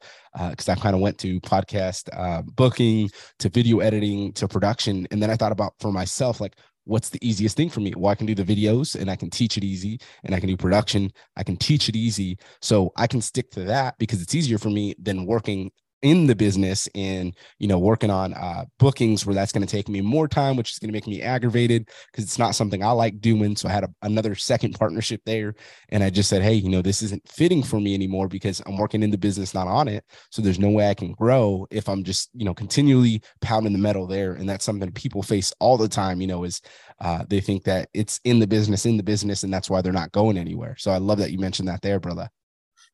because 0.51 0.69
uh, 0.69 0.73
I 0.73 0.75
kind 0.77 0.95
of 0.95 1.01
went 1.01 1.19
to 1.19 1.41
podcast 1.41 2.09
uh, 2.17 2.43
booking 2.43 3.11
to 3.41 3.49
video 3.49 3.81
editing 3.81 4.33
to 4.35 4.47
production. 4.47 5.09
And 5.11 5.21
then 5.21 5.31
I 5.31 5.37
thought 5.37 5.53
about 5.53 5.75
for 5.81 5.91
myself, 5.91 6.41
like, 6.41 6.55
what's 6.85 7.09
the 7.09 7.19
easiest 7.29 7.57
thing 7.57 7.71
for 7.71 7.81
me? 7.81 7.93
Well, 7.97 8.13
I 8.13 8.15
can 8.15 8.27
do 8.27 8.37
the 8.37 8.45
videos 8.45 8.95
and 8.95 9.11
I 9.11 9.17
can 9.17 9.31
teach 9.31 9.57
it 9.57 9.65
easy 9.65 9.99
and 10.23 10.33
I 10.33 10.39
can 10.39 10.49
do 10.49 10.57
production. 10.57 11.11
I 11.37 11.43
can 11.43 11.57
teach 11.57 11.89
it 11.89 11.97
easy. 11.97 12.39
So 12.63 12.93
I 12.97 13.09
can 13.09 13.21
stick 13.21 13.51
to 13.53 13.65
that 13.65 13.99
because 13.99 14.23
it's 14.23 14.35
easier 14.37 14.59
for 14.59 14.71
me 14.71 14.95
than 14.97 15.27
working 15.27 15.73
in 16.03 16.27
the 16.27 16.35
business 16.35 16.89
and 16.95 17.37
you 17.59 17.69
know 17.69 17.79
working 17.79 18.11
on 18.11 18.33
uh, 18.35 18.65
bookings 18.79 19.27
where 19.27 19.35
that's 19.35 19.53
going 19.53 19.67
to 19.67 19.71
take 19.71 19.89
me 19.89 20.01
more 20.01 20.27
time 20.27 20.57
which 20.57 20.73
is 20.73 20.79
going 20.79 20.89
to 20.89 20.93
make 20.93 21.07
me 21.07 21.21
aggravated 21.21 21.89
because 22.11 22.25
it's 22.25 22.39
not 22.39 22.55
something 22.55 22.83
i 22.83 22.91
like 22.91 23.21
doing. 23.21 23.55
So 23.57 23.69
i 23.69 23.73
had 23.73 23.85
a, 23.85 23.91
another 24.03 24.35
second 24.35 24.79
partnership 24.79 25.21
there 25.27 25.55
and 25.91 26.03
i 26.03 26.11
just 26.11 26.29
said 26.29 26.43
hey 26.43 26.55
you 26.55 26.69
know 26.69 26.83
this 26.83 27.03
isn't 27.03 27.27
fitting 27.29 27.63
for 27.63 27.81
me 27.81 27.95
anymore 27.95 28.29
because 28.29 28.63
i'm 28.67 28.77
working 28.77 29.03
in 29.03 29.11
the 29.11 29.19
business 29.19 29.55
not 29.55 29.69
on 29.69 29.89
it. 29.89 30.05
So 30.31 30.43
there's 30.43 30.59
no 30.59 30.71
way 30.71 30.89
i 30.89 30.95
can 30.95 31.13
grow 31.13 31.67
if 31.71 31.89
i'm 31.89 32.03
just 32.05 32.31
you 32.35 32.45
know 32.45 32.55
continually 32.55 33.23
pounding 33.41 33.73
the 33.73 33.79
metal 33.79 34.07
there. 34.07 34.33
And 34.33 34.49
that's 34.49 34.65
something 34.65 34.91
people 34.93 35.23
face 35.23 35.53
all 35.61 35.77
the 35.77 35.89
time 35.89 36.21
you 36.21 36.27
know 36.27 36.45
is 36.45 36.61
uh, 37.01 37.25
they 37.29 37.41
think 37.41 37.65
that 37.65 37.89
it's 37.95 38.21
in 38.25 38.39
the 38.39 38.47
business 38.47 38.85
in 38.87 38.97
the 38.97 39.03
business 39.03 39.43
and 39.43 39.53
that's 39.53 39.71
why 39.71 39.81
they're 39.81 39.93
not 39.93 40.13
going 40.13 40.39
anywhere. 40.39 40.77
So 40.79 40.91
i 40.91 40.99
love 40.99 41.19
that 41.19 41.33
you 41.33 41.39
mentioned 41.39 41.69
that 41.69 41.83
there 41.83 42.01
brother 42.01 42.31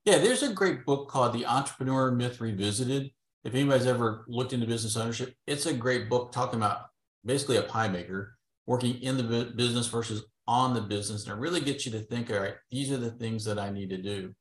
yeah, 0.06 0.18
there's 0.18 0.44
a 0.44 0.52
great 0.52 0.86
book 0.86 1.08
called 1.08 1.32
The 1.32 1.44
Entrepreneur 1.44 2.12
Myth 2.12 2.40
Revisited. 2.40 3.10
If 3.42 3.54
anybody's 3.54 3.88
ever 3.88 4.24
looked 4.28 4.52
into 4.52 4.64
business 4.64 4.96
ownership, 4.96 5.34
it's 5.48 5.66
a 5.66 5.74
great 5.74 6.08
book 6.08 6.30
talking 6.30 6.60
about 6.60 6.82
basically 7.24 7.56
a 7.56 7.62
pie 7.62 7.88
maker 7.88 8.36
working 8.66 9.02
in 9.02 9.16
the 9.16 9.52
business 9.56 9.88
versus 9.88 10.24
on 10.46 10.74
the 10.74 10.80
business. 10.80 11.24
And 11.24 11.32
it 11.32 11.40
really 11.40 11.60
gets 11.60 11.84
you 11.84 11.92
to 11.92 11.98
think, 11.98 12.30
all 12.30 12.38
right, 12.38 12.54
these 12.70 12.92
are 12.92 12.98
the 12.98 13.10
things 13.10 13.44
that 13.46 13.58
I 13.58 13.70
need 13.70 13.90
to 13.90 13.96
do. 13.96 14.32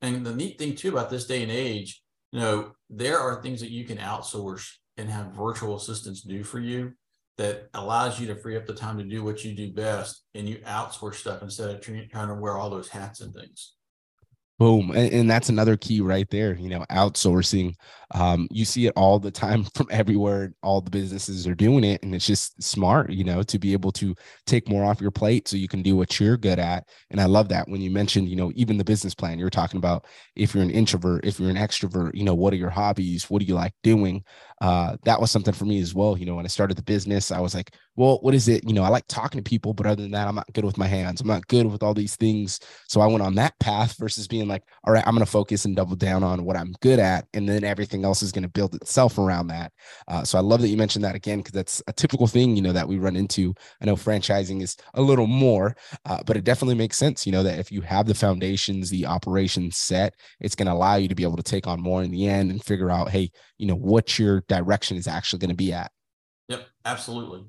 And 0.00 0.24
the 0.24 0.34
neat 0.34 0.58
thing 0.58 0.74
too 0.74 0.88
about 0.88 1.10
this 1.10 1.26
day 1.26 1.42
and 1.42 1.52
age, 1.52 2.02
you 2.32 2.40
know, 2.40 2.72
there 2.88 3.18
are 3.18 3.42
things 3.42 3.60
that 3.60 3.70
you 3.70 3.84
can 3.84 3.98
outsource 3.98 4.70
and 4.96 5.10
have 5.10 5.32
virtual 5.32 5.76
assistants 5.76 6.22
do 6.22 6.42
for 6.44 6.60
you 6.60 6.92
that 7.36 7.68
allows 7.74 8.18
you 8.18 8.26
to 8.28 8.36
free 8.36 8.56
up 8.56 8.64
the 8.64 8.72
time 8.72 8.96
to 8.96 9.04
do 9.04 9.22
what 9.22 9.44
you 9.44 9.52
do 9.52 9.70
best 9.70 10.24
and 10.34 10.48
you 10.48 10.56
outsource 10.66 11.16
stuff 11.16 11.42
instead 11.42 11.68
of 11.68 11.80
trying 11.82 12.28
to 12.28 12.34
wear 12.34 12.56
all 12.56 12.70
those 12.70 12.88
hats 12.88 13.20
and 13.20 13.34
things. 13.34 13.73
Boom. 14.64 14.92
And, 14.92 15.12
and, 15.12 15.30
that's 15.30 15.50
another 15.50 15.76
key 15.76 16.00
right 16.00 16.26
there. 16.30 16.54
You 16.54 16.70
know, 16.70 16.86
outsourcing. 16.90 17.74
Um, 18.14 18.48
you 18.50 18.64
see 18.64 18.86
it 18.86 18.94
all 18.96 19.18
the 19.18 19.30
time 19.30 19.64
from 19.74 19.88
everywhere. 19.90 20.54
All 20.62 20.80
the 20.80 20.90
businesses 20.90 21.46
are 21.46 21.54
doing 21.54 21.84
it. 21.84 22.02
And 22.02 22.14
it's 22.14 22.26
just 22.26 22.62
smart, 22.62 23.10
you 23.10 23.24
know, 23.24 23.42
to 23.42 23.58
be 23.58 23.74
able 23.74 23.92
to 23.92 24.14
take 24.46 24.66
more 24.66 24.82
off 24.82 25.02
your 25.02 25.10
plate 25.10 25.48
so 25.48 25.58
you 25.58 25.68
can 25.68 25.82
do 25.82 25.96
what 25.96 26.18
you're 26.18 26.38
good 26.38 26.58
at. 26.58 26.88
And 27.10 27.20
I 27.20 27.26
love 27.26 27.50
that 27.50 27.68
when 27.68 27.82
you 27.82 27.90
mentioned, 27.90 28.30
you 28.30 28.36
know, 28.36 28.52
even 28.54 28.78
the 28.78 28.84
business 28.84 29.14
plan, 29.14 29.38
you're 29.38 29.50
talking 29.50 29.76
about 29.76 30.06
if 30.34 30.54
you're 30.54 30.64
an 30.64 30.70
introvert, 30.70 31.26
if 31.26 31.38
you're 31.38 31.50
an 31.50 31.56
extrovert, 31.56 32.14
you 32.14 32.24
know, 32.24 32.34
what 32.34 32.54
are 32.54 32.56
your 32.56 32.70
hobbies? 32.70 33.28
What 33.28 33.40
do 33.40 33.44
you 33.44 33.54
like 33.54 33.74
doing? 33.82 34.24
uh, 34.60 34.96
that 35.04 35.20
was 35.20 35.30
something 35.30 35.52
for 35.52 35.64
me 35.64 35.80
as 35.80 35.94
well. 35.94 36.16
You 36.16 36.26
know, 36.26 36.36
when 36.36 36.44
I 36.44 36.48
started 36.48 36.76
the 36.76 36.82
business, 36.82 37.30
I 37.30 37.40
was 37.40 37.54
like, 37.54 37.74
well, 37.96 38.18
what 38.22 38.34
is 38.34 38.48
it? 38.48 38.66
You 38.66 38.72
know, 38.72 38.82
I 38.82 38.88
like 38.88 39.04
talking 39.08 39.38
to 39.38 39.48
people, 39.48 39.72
but 39.72 39.86
other 39.86 40.02
than 40.02 40.10
that, 40.12 40.26
I'm 40.26 40.34
not 40.34 40.52
good 40.52 40.64
with 40.64 40.78
my 40.78 40.86
hands. 40.86 41.20
I'm 41.20 41.28
not 41.28 41.46
good 41.46 41.66
with 41.66 41.82
all 41.82 41.94
these 41.94 42.16
things. 42.16 42.58
So 42.88 43.00
I 43.00 43.06
went 43.06 43.22
on 43.22 43.34
that 43.36 43.58
path 43.60 43.96
versus 43.98 44.26
being 44.26 44.48
like, 44.48 44.64
all 44.84 44.92
right, 44.92 45.06
I'm 45.06 45.14
going 45.14 45.24
to 45.24 45.30
focus 45.30 45.64
and 45.64 45.76
double 45.76 45.94
down 45.94 46.24
on 46.24 46.44
what 46.44 46.56
I'm 46.56 46.72
good 46.80 46.98
at. 46.98 47.26
And 47.34 47.48
then 47.48 47.62
everything 47.62 48.04
else 48.04 48.22
is 48.22 48.32
going 48.32 48.42
to 48.42 48.48
build 48.48 48.74
itself 48.74 49.18
around 49.18 49.46
that. 49.48 49.72
Uh, 50.08 50.24
so 50.24 50.38
I 50.38 50.40
love 50.40 50.60
that 50.62 50.68
you 50.68 50.76
mentioned 50.76 51.04
that 51.04 51.14
again, 51.14 51.38
because 51.38 51.52
that's 51.52 51.82
a 51.86 51.92
typical 51.92 52.26
thing, 52.26 52.56
you 52.56 52.62
know, 52.62 52.72
that 52.72 52.88
we 52.88 52.98
run 52.98 53.16
into. 53.16 53.54
I 53.80 53.84
know 53.84 53.96
franchising 53.96 54.62
is 54.62 54.76
a 54.94 55.02
little 55.02 55.26
more, 55.26 55.76
uh, 56.04 56.18
but 56.26 56.36
it 56.36 56.44
definitely 56.44 56.74
makes 56.74 56.98
sense, 56.98 57.26
you 57.26 57.32
know, 57.32 57.42
that 57.42 57.58
if 57.58 57.70
you 57.70 57.80
have 57.82 58.06
the 58.06 58.14
foundations, 58.14 58.90
the 58.90 59.06
operations 59.06 59.76
set, 59.76 60.14
it's 60.40 60.54
going 60.54 60.66
to 60.66 60.72
allow 60.72 60.96
you 60.96 61.08
to 61.08 61.14
be 61.14 61.22
able 61.22 61.36
to 61.36 61.42
take 61.42 61.66
on 61.66 61.80
more 61.80 62.02
in 62.02 62.10
the 62.10 62.26
end 62.26 62.50
and 62.50 62.64
figure 62.64 62.90
out, 62.90 63.10
hey, 63.10 63.30
you 63.58 63.66
know, 63.66 63.76
what 63.76 64.18
your 64.18 64.42
direction 64.48 64.96
is 64.96 65.06
actually 65.06 65.38
going 65.38 65.50
to 65.50 65.54
be 65.54 65.72
at. 65.72 65.92
Yep, 66.48 66.66
absolutely. 66.84 67.44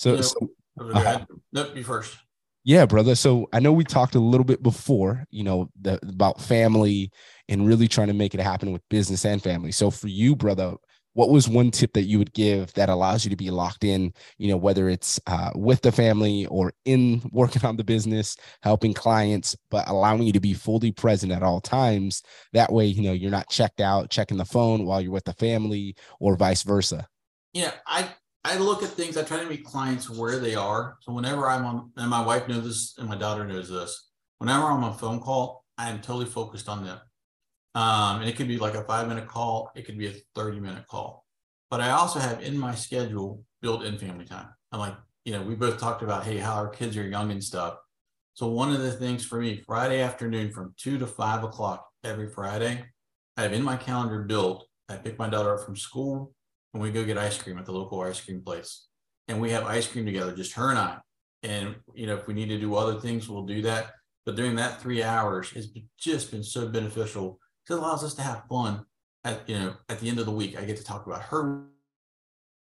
So, 0.00 0.14
know, 0.14 0.22
so 0.22 0.50
uh, 0.80 1.24
nope, 1.52 1.76
you 1.76 1.84
first. 1.84 2.16
Yeah, 2.64 2.86
brother. 2.86 3.14
So 3.14 3.48
I 3.52 3.60
know 3.60 3.70
we 3.70 3.84
talked 3.84 4.14
a 4.14 4.20
little 4.20 4.44
bit 4.44 4.62
before, 4.62 5.26
you 5.30 5.44
know, 5.44 5.68
the, 5.78 5.98
about 6.08 6.40
family 6.40 7.10
and 7.50 7.66
really 7.66 7.86
trying 7.86 8.06
to 8.06 8.14
make 8.14 8.32
it 8.34 8.40
happen 8.40 8.72
with 8.72 8.80
business 8.88 9.26
and 9.26 9.42
family. 9.42 9.72
So 9.72 9.90
for 9.90 10.08
you, 10.08 10.34
brother, 10.34 10.76
what 11.12 11.28
was 11.28 11.50
one 11.50 11.70
tip 11.70 11.92
that 11.92 12.04
you 12.04 12.18
would 12.18 12.32
give 12.32 12.72
that 12.74 12.88
allows 12.88 13.26
you 13.26 13.30
to 13.30 13.36
be 13.36 13.50
locked 13.50 13.84
in 13.84 14.14
you 14.38 14.48
know 14.48 14.56
whether 14.56 14.88
it's 14.88 15.20
uh, 15.26 15.50
with 15.54 15.82
the 15.82 15.92
family 15.92 16.46
or 16.46 16.72
in 16.84 17.20
working 17.32 17.64
on 17.64 17.76
the 17.76 17.84
business 17.84 18.36
helping 18.62 18.94
clients 18.94 19.56
but 19.70 19.88
allowing 19.88 20.22
you 20.22 20.32
to 20.32 20.40
be 20.40 20.54
fully 20.54 20.92
present 20.92 21.32
at 21.32 21.42
all 21.42 21.60
times 21.60 22.22
that 22.52 22.72
way 22.72 22.86
you 22.86 23.02
know 23.02 23.12
you're 23.12 23.28
not 23.28 23.50
checked 23.50 23.80
out 23.80 24.08
checking 24.08 24.36
the 24.36 24.44
phone 24.44 24.86
while 24.86 25.00
you're 25.00 25.10
with 25.10 25.24
the 25.24 25.32
family 25.32 25.96
or 26.20 26.36
vice 26.36 26.62
versa 26.62 27.04
yeah 27.52 27.72
i 27.88 28.08
i 28.44 28.56
look 28.58 28.82
at 28.82 28.88
things 28.88 29.16
i 29.16 29.22
try 29.22 29.38
to 29.38 29.48
meet 29.48 29.64
clients 29.64 30.08
where 30.10 30.38
they 30.38 30.54
are 30.54 30.96
so 31.00 31.12
whenever 31.12 31.48
i'm 31.48 31.64
on 31.64 31.90
and 31.96 32.10
my 32.10 32.24
wife 32.24 32.48
knows 32.48 32.64
this 32.64 32.94
and 32.98 33.08
my 33.08 33.16
daughter 33.16 33.44
knows 33.46 33.68
this 33.68 34.10
whenever 34.38 34.64
i'm 34.64 34.82
on 34.84 34.92
a 34.92 34.94
phone 34.94 35.20
call 35.20 35.64
i 35.78 35.88
am 35.88 36.00
totally 36.00 36.26
focused 36.26 36.68
on 36.68 36.84
them 36.84 36.98
um, 37.74 38.20
and 38.20 38.28
it 38.28 38.36
could 38.36 38.48
be 38.48 38.58
like 38.58 38.74
a 38.74 38.84
five 38.84 39.08
minute 39.08 39.28
call, 39.28 39.70
it 39.74 39.84
could 39.84 39.98
be 39.98 40.08
a 40.08 40.14
30 40.34 40.60
minute 40.60 40.86
call. 40.88 41.24
But 41.70 41.80
I 41.80 41.90
also 41.90 42.18
have 42.18 42.42
in 42.42 42.58
my 42.58 42.74
schedule 42.74 43.44
built 43.62 43.84
in 43.84 43.98
family 43.98 44.24
time. 44.24 44.48
I'm 44.72 44.80
like, 44.80 44.94
you 45.24 45.32
know, 45.32 45.42
we 45.42 45.54
both 45.54 45.78
talked 45.78 46.02
about, 46.02 46.24
hey, 46.24 46.38
how 46.38 46.54
our 46.54 46.68
kids 46.68 46.96
are 46.96 47.06
young 47.06 47.30
and 47.30 47.42
stuff. 47.42 47.76
So 48.34 48.48
one 48.48 48.72
of 48.72 48.80
the 48.80 48.92
things 48.92 49.24
for 49.24 49.40
me, 49.40 49.62
Friday 49.66 50.00
afternoon 50.00 50.50
from 50.50 50.74
two 50.76 50.98
to 50.98 51.06
five 51.06 51.44
o'clock 51.44 51.86
every 52.02 52.28
Friday, 52.28 52.84
I 53.36 53.42
have 53.42 53.52
in 53.52 53.62
my 53.62 53.76
calendar 53.76 54.22
built, 54.22 54.66
I 54.88 54.96
pick 54.96 55.18
my 55.18 55.28
daughter 55.28 55.54
up 55.54 55.64
from 55.64 55.76
school 55.76 56.32
and 56.72 56.82
we 56.82 56.90
go 56.90 57.04
get 57.04 57.18
ice 57.18 57.40
cream 57.40 57.58
at 57.58 57.66
the 57.66 57.72
local 57.72 58.00
ice 58.00 58.20
cream 58.20 58.42
place. 58.42 58.86
And 59.28 59.40
we 59.40 59.50
have 59.50 59.64
ice 59.64 59.86
cream 59.86 60.06
together, 60.06 60.34
just 60.34 60.54
her 60.54 60.70
and 60.70 60.78
I. 60.78 60.98
And, 61.42 61.76
you 61.94 62.06
know, 62.06 62.16
if 62.16 62.26
we 62.26 62.34
need 62.34 62.48
to 62.48 62.58
do 62.58 62.74
other 62.74 63.00
things, 63.00 63.28
we'll 63.28 63.46
do 63.46 63.62
that. 63.62 63.92
But 64.26 64.36
during 64.36 64.56
that 64.56 64.80
three 64.80 65.02
hours 65.02 65.50
has 65.50 65.68
just 65.98 66.30
been 66.30 66.42
so 66.44 66.68
beneficial 66.68 67.38
because 67.64 67.78
it 67.78 67.82
allows 67.82 68.04
us 68.04 68.14
to 68.14 68.22
have 68.22 68.44
fun 68.48 68.84
at 69.24 69.48
you 69.48 69.58
know 69.58 69.74
at 69.88 70.00
the 70.00 70.08
end 70.08 70.18
of 70.18 70.26
the 70.26 70.32
week. 70.32 70.58
I 70.58 70.64
get 70.64 70.76
to 70.76 70.84
talk 70.84 71.06
about 71.06 71.22
her. 71.22 71.64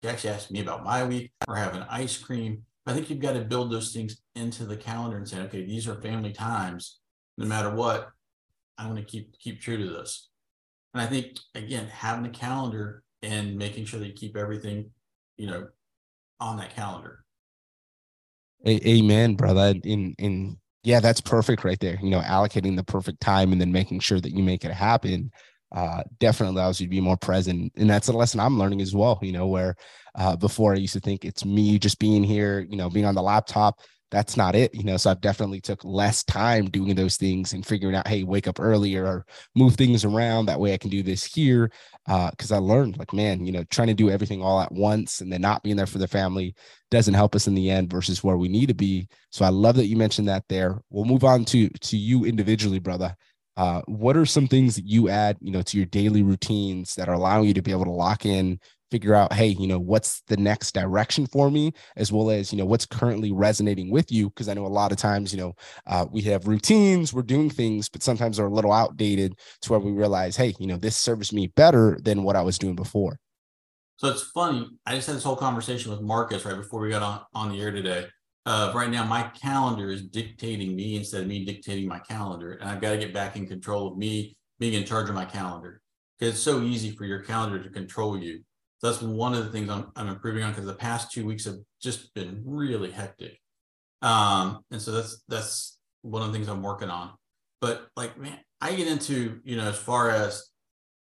She 0.02 0.08
actually 0.08 0.30
asked 0.30 0.50
me 0.50 0.60
about 0.60 0.84
my 0.84 1.04
week. 1.04 1.32
We're 1.46 1.56
having 1.56 1.82
ice 1.82 2.16
cream. 2.16 2.62
I 2.86 2.94
think 2.94 3.10
you've 3.10 3.18
got 3.18 3.34
to 3.34 3.40
build 3.40 3.70
those 3.70 3.92
things 3.92 4.22
into 4.34 4.64
the 4.64 4.76
calendar 4.76 5.16
and 5.16 5.28
say, 5.28 5.40
okay, 5.42 5.64
these 5.64 5.88
are 5.88 6.00
family 6.00 6.32
times. 6.32 7.00
No 7.36 7.46
matter 7.46 7.74
what, 7.74 8.10
I 8.78 8.86
want 8.86 8.98
to 8.98 9.04
keep 9.04 9.38
keep 9.38 9.60
true 9.60 9.76
to 9.76 9.90
this. 9.90 10.30
And 10.94 11.02
I 11.02 11.06
think 11.06 11.38
again, 11.54 11.86
having 11.88 12.26
a 12.26 12.30
calendar 12.30 13.02
and 13.22 13.56
making 13.56 13.84
sure 13.84 14.00
that 14.00 14.06
you 14.06 14.12
keep 14.12 14.36
everything, 14.36 14.90
you 15.36 15.46
know, 15.46 15.68
on 16.40 16.56
that 16.58 16.74
calendar. 16.74 17.24
Amen, 18.66 19.34
brother. 19.34 19.74
In 19.84 20.14
in 20.18 20.58
yeah, 20.82 21.00
that's 21.00 21.20
perfect 21.20 21.64
right 21.64 21.78
there. 21.80 21.98
You 22.02 22.10
know, 22.10 22.20
allocating 22.20 22.76
the 22.76 22.84
perfect 22.84 23.20
time 23.20 23.52
and 23.52 23.60
then 23.60 23.72
making 23.72 24.00
sure 24.00 24.20
that 24.20 24.32
you 24.32 24.42
make 24.42 24.64
it 24.64 24.72
happen 24.72 25.30
uh, 25.72 26.02
definitely 26.18 26.56
allows 26.56 26.80
you 26.80 26.86
to 26.86 26.90
be 26.90 27.00
more 27.00 27.16
present. 27.16 27.72
And 27.76 27.90
that's 27.90 28.08
a 28.08 28.12
lesson 28.12 28.40
I'm 28.40 28.58
learning 28.58 28.80
as 28.80 28.94
well, 28.94 29.18
you 29.22 29.32
know, 29.32 29.46
where 29.46 29.76
uh, 30.14 30.36
before 30.36 30.72
I 30.72 30.78
used 30.78 30.94
to 30.94 31.00
think 31.00 31.24
it's 31.24 31.44
me 31.44 31.78
just 31.78 31.98
being 31.98 32.24
here, 32.24 32.66
you 32.68 32.76
know, 32.76 32.88
being 32.88 33.04
on 33.04 33.14
the 33.14 33.22
laptop, 33.22 33.80
that's 34.10 34.36
not 34.36 34.54
it 34.54 34.74
you 34.74 34.84
know 34.84 34.96
so 34.96 35.10
i've 35.10 35.20
definitely 35.20 35.60
took 35.60 35.84
less 35.84 36.24
time 36.24 36.66
doing 36.70 36.94
those 36.94 37.16
things 37.16 37.52
and 37.52 37.66
figuring 37.66 37.94
out 37.94 38.06
hey 38.06 38.24
wake 38.24 38.48
up 38.48 38.60
earlier 38.60 39.06
or 39.06 39.26
move 39.54 39.74
things 39.74 40.04
around 40.04 40.46
that 40.46 40.60
way 40.60 40.72
i 40.72 40.78
can 40.78 40.90
do 40.90 41.02
this 41.02 41.24
here 41.24 41.70
because 42.06 42.52
uh, 42.52 42.56
i 42.56 42.58
learned 42.58 42.98
like 42.98 43.12
man 43.12 43.44
you 43.44 43.52
know 43.52 43.64
trying 43.64 43.88
to 43.88 43.94
do 43.94 44.10
everything 44.10 44.42
all 44.42 44.60
at 44.60 44.72
once 44.72 45.20
and 45.20 45.32
then 45.32 45.40
not 45.40 45.62
being 45.62 45.76
there 45.76 45.86
for 45.86 45.98
the 45.98 46.08
family 46.08 46.54
doesn't 46.90 47.14
help 47.14 47.34
us 47.34 47.46
in 47.46 47.54
the 47.54 47.70
end 47.70 47.90
versus 47.90 48.24
where 48.24 48.36
we 48.36 48.48
need 48.48 48.66
to 48.66 48.74
be. 48.74 49.08
So 49.30 49.44
i 49.44 49.48
love 49.48 49.76
that 49.76 49.86
you 49.86 49.96
mentioned 49.96 50.28
that 50.28 50.44
there. 50.48 50.80
We'll 50.90 51.04
move 51.04 51.24
on 51.24 51.44
to 51.46 51.68
to 51.68 51.96
you 51.96 52.24
individually 52.24 52.78
brother. 52.78 53.16
Uh, 53.56 53.82
what 53.86 54.16
are 54.16 54.24
some 54.24 54.46
things 54.46 54.76
that 54.76 54.86
you 54.86 55.08
add 55.08 55.36
you 55.40 55.50
know 55.50 55.62
to 55.62 55.76
your 55.76 55.86
daily 55.86 56.22
routines 56.22 56.94
that 56.94 57.08
are 57.08 57.14
allowing 57.14 57.48
you 57.48 57.54
to 57.54 57.62
be 57.62 57.72
able 57.72 57.84
to 57.84 57.90
lock 57.90 58.24
in 58.24 58.58
figure 58.90 59.14
out 59.14 59.32
hey 59.32 59.48
you 59.48 59.66
know 59.66 59.78
what's 59.78 60.22
the 60.28 60.36
next 60.36 60.72
direction 60.72 61.26
for 61.26 61.50
me 61.50 61.72
as 61.96 62.12
well 62.12 62.30
as 62.30 62.52
you 62.52 62.58
know 62.58 62.64
what's 62.64 62.86
currently 62.86 63.32
resonating 63.32 63.90
with 63.90 64.10
you 64.10 64.28
because 64.30 64.48
i 64.48 64.54
know 64.54 64.66
a 64.66 64.68
lot 64.68 64.92
of 64.92 64.98
times 64.98 65.32
you 65.32 65.38
know 65.38 65.52
uh, 65.86 66.06
we 66.10 66.22
have 66.22 66.46
routines 66.46 67.12
we're 67.12 67.22
doing 67.22 67.50
things 67.50 67.88
but 67.88 68.02
sometimes 68.02 68.36
they're 68.36 68.46
a 68.46 68.52
little 68.52 68.72
outdated 68.72 69.34
to 69.60 69.72
where 69.72 69.80
we 69.80 69.92
realize 69.92 70.36
hey 70.36 70.54
you 70.58 70.66
know 70.66 70.76
this 70.76 70.96
serves 70.96 71.32
me 71.32 71.48
better 71.48 71.98
than 72.02 72.22
what 72.22 72.36
i 72.36 72.42
was 72.42 72.58
doing 72.58 72.76
before. 72.76 73.18
So 73.96 74.08
it's 74.08 74.22
funny 74.22 74.68
i 74.86 74.94
just 74.94 75.06
had 75.06 75.16
this 75.16 75.24
whole 75.24 75.36
conversation 75.36 75.90
with 75.90 76.00
marcus 76.00 76.44
right 76.44 76.56
before 76.56 76.80
we 76.80 76.90
got 76.90 77.02
on, 77.02 77.20
on 77.34 77.50
the 77.50 77.60
air 77.60 77.70
today 77.70 78.06
uh, 78.46 78.72
right 78.74 78.90
now 78.90 79.04
my 79.04 79.24
calendar 79.40 79.90
is 79.90 80.02
dictating 80.02 80.74
me 80.74 80.96
instead 80.96 81.22
of 81.22 81.26
me 81.26 81.44
dictating 81.44 81.88
my 81.88 81.98
calendar 81.98 82.52
and 82.52 82.70
i've 82.70 82.80
got 82.80 82.92
to 82.92 82.98
get 82.98 83.12
back 83.12 83.36
in 83.36 83.46
control 83.46 83.88
of 83.88 83.98
me 83.98 84.36
being 84.58 84.74
in 84.74 84.84
charge 84.84 85.08
of 85.08 85.14
my 85.14 85.24
calendar 85.24 85.80
because 86.18 86.34
it's 86.34 86.42
so 86.42 86.62
easy 86.62 86.90
for 86.92 87.04
your 87.04 87.20
calendar 87.20 87.62
to 87.62 87.68
control 87.70 88.18
you 88.18 88.40
so 88.78 88.90
that's 88.90 89.02
one 89.02 89.34
of 89.34 89.44
the 89.44 89.50
things 89.50 89.68
I'm, 89.68 89.90
I'm 89.96 90.08
improving 90.08 90.44
on 90.44 90.52
because 90.52 90.66
the 90.66 90.74
past 90.74 91.10
two 91.10 91.26
weeks 91.26 91.44
have 91.46 91.56
just 91.82 92.14
been 92.14 92.42
really 92.44 92.90
hectic. 92.90 93.38
Um, 94.02 94.60
and 94.70 94.80
so 94.80 94.92
that's 94.92 95.22
that's 95.28 95.78
one 96.02 96.22
of 96.22 96.28
the 96.28 96.34
things 96.34 96.48
I'm 96.48 96.62
working 96.62 96.88
on. 96.88 97.10
But 97.60 97.88
like, 97.96 98.16
man, 98.16 98.38
I 98.60 98.74
get 98.74 98.86
into, 98.86 99.40
you 99.44 99.56
know, 99.56 99.68
as 99.68 99.76
far 99.76 100.10
as 100.10 100.48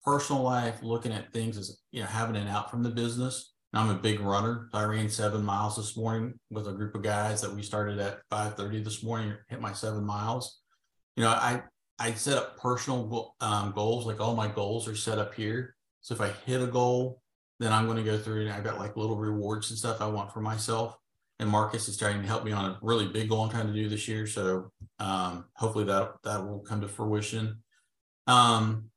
personal 0.05 0.43
life, 0.43 0.83
looking 0.83 1.12
at 1.12 1.33
things 1.35 1.59
as, 1.59 1.79
you 1.93 2.00
know, 2.00 2.07
having 2.07 2.37
an 2.37 2.49
out 2.49 2.71
from 2.71 2.83
the 2.83 2.88
business. 2.88 3.52
And 3.73 3.83
I'm 3.83 3.95
a 3.95 4.00
big 4.00 4.21
runner. 4.21 4.71
I 4.73 4.85
ran 4.85 5.11
seven 5.11 5.45
miles 5.45 5.76
this 5.76 5.97
morning 5.99 6.35
with 6.50 6.67
a 6.67 6.73
group 6.73 6.95
of 6.95 7.02
guys 7.02 7.43
that 7.43 7.55
we 7.55 7.62
started 7.62 7.99
at 7.99 8.21
5:30 8.33 8.83
this 8.83 9.02
morning, 9.02 9.35
hit 9.49 9.61
my 9.61 9.75
seven 9.75 10.05
miles. 10.05 10.61
You 11.17 11.25
know, 11.25 11.31
I 11.31 11.62
I 11.99 12.14
set 12.14 12.38
up 12.38 12.57
personal 12.59 13.35
um, 13.40 13.73
goals. 13.73 14.07
Like 14.07 14.19
all 14.19 14.35
my 14.35 14.49
goals 14.49 14.88
are 14.88 14.97
set 14.97 15.19
up 15.19 15.35
here. 15.35 15.76
So 16.00 16.14
if 16.14 16.23
I 16.23 16.31
hit 16.47 16.62
a 16.62 16.67
goal, 16.67 17.21
then 17.61 17.73
I'm 17.73 17.85
going 17.85 17.99
to 17.99 18.02
go 18.02 18.19
through 18.19 18.40
and 18.43 18.52
I've 18.52 18.64
got 18.64 18.79
like 18.79 18.97
little 18.97 19.17
rewards 19.17 19.71
and 19.71 19.79
stuff 19.79 20.00
I 20.00 20.07
want 20.07 20.33
for 20.33 20.40
myself. 20.40 20.97
And 21.38 21.49
Marcus 21.49 21.88
is 21.88 21.97
trying 21.97 22.21
to 22.21 22.26
help 22.26 22.45
me 22.45 22.52
on 22.52 22.64
a 22.64 22.79
really 22.83 23.07
big 23.07 23.29
goal 23.29 23.45
I'm 23.45 23.50
trying 23.50 23.69
to 23.69 23.73
do 23.73 23.88
this 23.88 24.09
year. 24.09 24.26
So 24.26 24.73
um, 24.99 25.45
hopefully 25.55 25.85
that 25.85 26.14
that 26.25 26.47
will 26.47 26.61
come 26.61 26.81
to 26.81 26.88
fruition. 26.88 27.62
Um, 28.26 28.90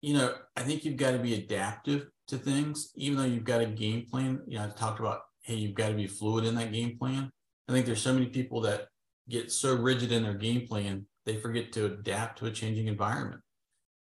you 0.00 0.14
know, 0.14 0.34
I 0.56 0.62
think 0.62 0.84
you've 0.84 0.96
got 0.96 1.12
to 1.12 1.18
be 1.18 1.34
adaptive 1.34 2.06
to 2.28 2.38
things, 2.38 2.90
even 2.94 3.18
though 3.18 3.24
you've 3.24 3.44
got 3.44 3.62
a 3.62 3.66
game 3.66 4.06
plan. 4.08 4.42
You 4.46 4.58
know, 4.58 4.66
I 4.66 4.68
talked 4.68 5.00
about, 5.00 5.22
hey, 5.42 5.54
you've 5.54 5.74
got 5.74 5.88
to 5.88 5.94
be 5.94 6.06
fluid 6.06 6.44
in 6.44 6.54
that 6.54 6.72
game 6.72 6.96
plan. 6.98 7.30
I 7.68 7.72
think 7.72 7.84
there's 7.84 8.02
so 8.02 8.14
many 8.14 8.26
people 8.26 8.62
that 8.62 8.88
get 9.28 9.50
so 9.50 9.74
rigid 9.74 10.12
in 10.12 10.22
their 10.22 10.34
game 10.34 10.66
plan, 10.66 11.06
they 11.26 11.36
forget 11.36 11.72
to 11.72 11.86
adapt 11.86 12.38
to 12.38 12.46
a 12.46 12.50
changing 12.50 12.86
environment. 12.86 13.42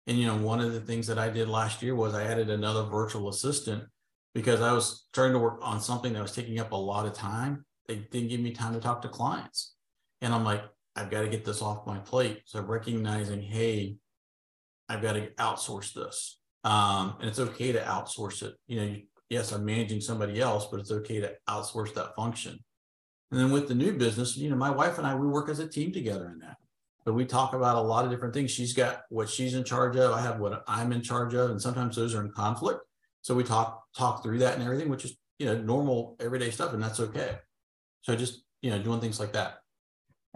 And, 0.07 0.19
you 0.19 0.27
know, 0.27 0.37
one 0.37 0.61
of 0.61 0.73
the 0.73 0.81
things 0.81 1.07
that 1.09 1.19
I 1.19 1.29
did 1.29 1.49
last 1.49 1.83
year 1.83 1.95
was 1.95 2.15
I 2.15 2.25
added 2.25 2.49
another 2.49 2.85
virtual 2.85 3.29
assistant 3.29 3.85
because 4.35 4.61
I 4.61 4.73
was 4.73 5.07
trying 5.13 5.33
to 5.33 5.39
work 5.39 5.59
on 5.63 5.81
something 5.81 6.13
that 6.13 6.23
was 6.23 6.33
taking 6.33 6.61
up 6.61 6.73
a 6.73 6.77
lot 6.77 7.07
of 7.07 7.15
time. 7.15 7.65
They 7.89 7.97
didn't 7.97 8.29
give 8.29 8.41
me 8.41 8.53
time 8.53 8.75
to 8.75 8.81
talk 8.81 9.03
to 9.03 9.09
clients. 9.09 9.75
And 10.21 10.33
I'm 10.33 10.45
like, 10.45 10.63
I've 10.95 11.11
got 11.11 11.23
to 11.23 11.29
get 11.29 11.45
this 11.45 11.61
off 11.61 11.87
my 11.87 11.99
plate. 11.99 12.43
So 12.47 12.61
recognizing, 12.63 13.43
hey, 13.43 13.97
I've 14.89 15.03
got 15.03 15.15
to 15.15 15.29
outsource 15.39 15.93
this. 15.93 16.39
Um, 16.65 17.17
and 17.21 17.29
it's 17.29 17.39
okay 17.39 17.73
to 17.73 17.81
outsource 17.81 18.43
it. 18.43 18.55
You 18.67 18.81
know, 18.81 18.97
yes, 19.29 19.53
I'm 19.53 19.65
managing 19.65 20.01
somebody 20.01 20.41
else, 20.41 20.67
but 20.67 20.81
it's 20.81 20.91
okay 20.91 21.21
to 21.21 21.33
outsource 21.49 21.95
that 21.95 22.15
function. 22.15 22.59
And 23.31 23.41
then 23.41 23.51
with 23.51 23.69
the 23.69 23.75
new 23.75 23.93
business, 23.93 24.37
you 24.37 24.51
know, 24.51 24.57
my 24.57 24.71
wife 24.71 24.99
and 24.99 25.07
I, 25.07 25.15
we 25.15 25.27
work 25.27 25.49
as 25.49 25.59
a 25.59 25.69
team 25.69 25.93
together 25.93 26.31
in 26.33 26.39
that. 26.41 26.57
But 27.07 27.15
we 27.15 27.25
talk 27.25 27.55
about 27.55 27.77
a 27.77 27.81
lot 27.81 28.05
of 28.05 28.11
different 28.11 28.35
things. 28.35 28.51
She's 28.51 28.73
got 28.73 29.03
what 29.11 29.31
she's 29.31 29.55
in 29.55 29.63
charge 29.63 29.97
of. 29.97 30.13
I 30.13 30.21
have 30.21 30.41
what 30.41 30.65
I'm 30.67 30.91
in 30.93 31.03
charge 31.03 31.35
of. 31.35 31.51
And 31.51 31.63
sometimes 31.63 31.95
those 31.95 32.17
are 32.17 32.21
in 32.21 32.33
conflict. 32.33 32.81
So 33.23 33.33
we 33.35 33.45
talk 33.45 33.85
talk 33.97 34.25
through 34.25 34.41
that 34.41 34.55
and 34.55 34.63
everything, 34.65 34.89
which 34.89 35.05
is, 35.05 35.17
you 35.39 35.47
know, 35.47 35.57
normal 35.57 36.17
everyday 36.19 36.51
stuff. 36.51 36.73
And 36.73 36.83
that's 36.83 36.99
okay. 36.99 37.39
So 38.03 38.17
just, 38.17 38.43
you 38.61 38.71
know, 38.71 38.83
doing 38.83 39.01
things 39.01 39.21
like 39.21 39.33
that. 39.35 39.59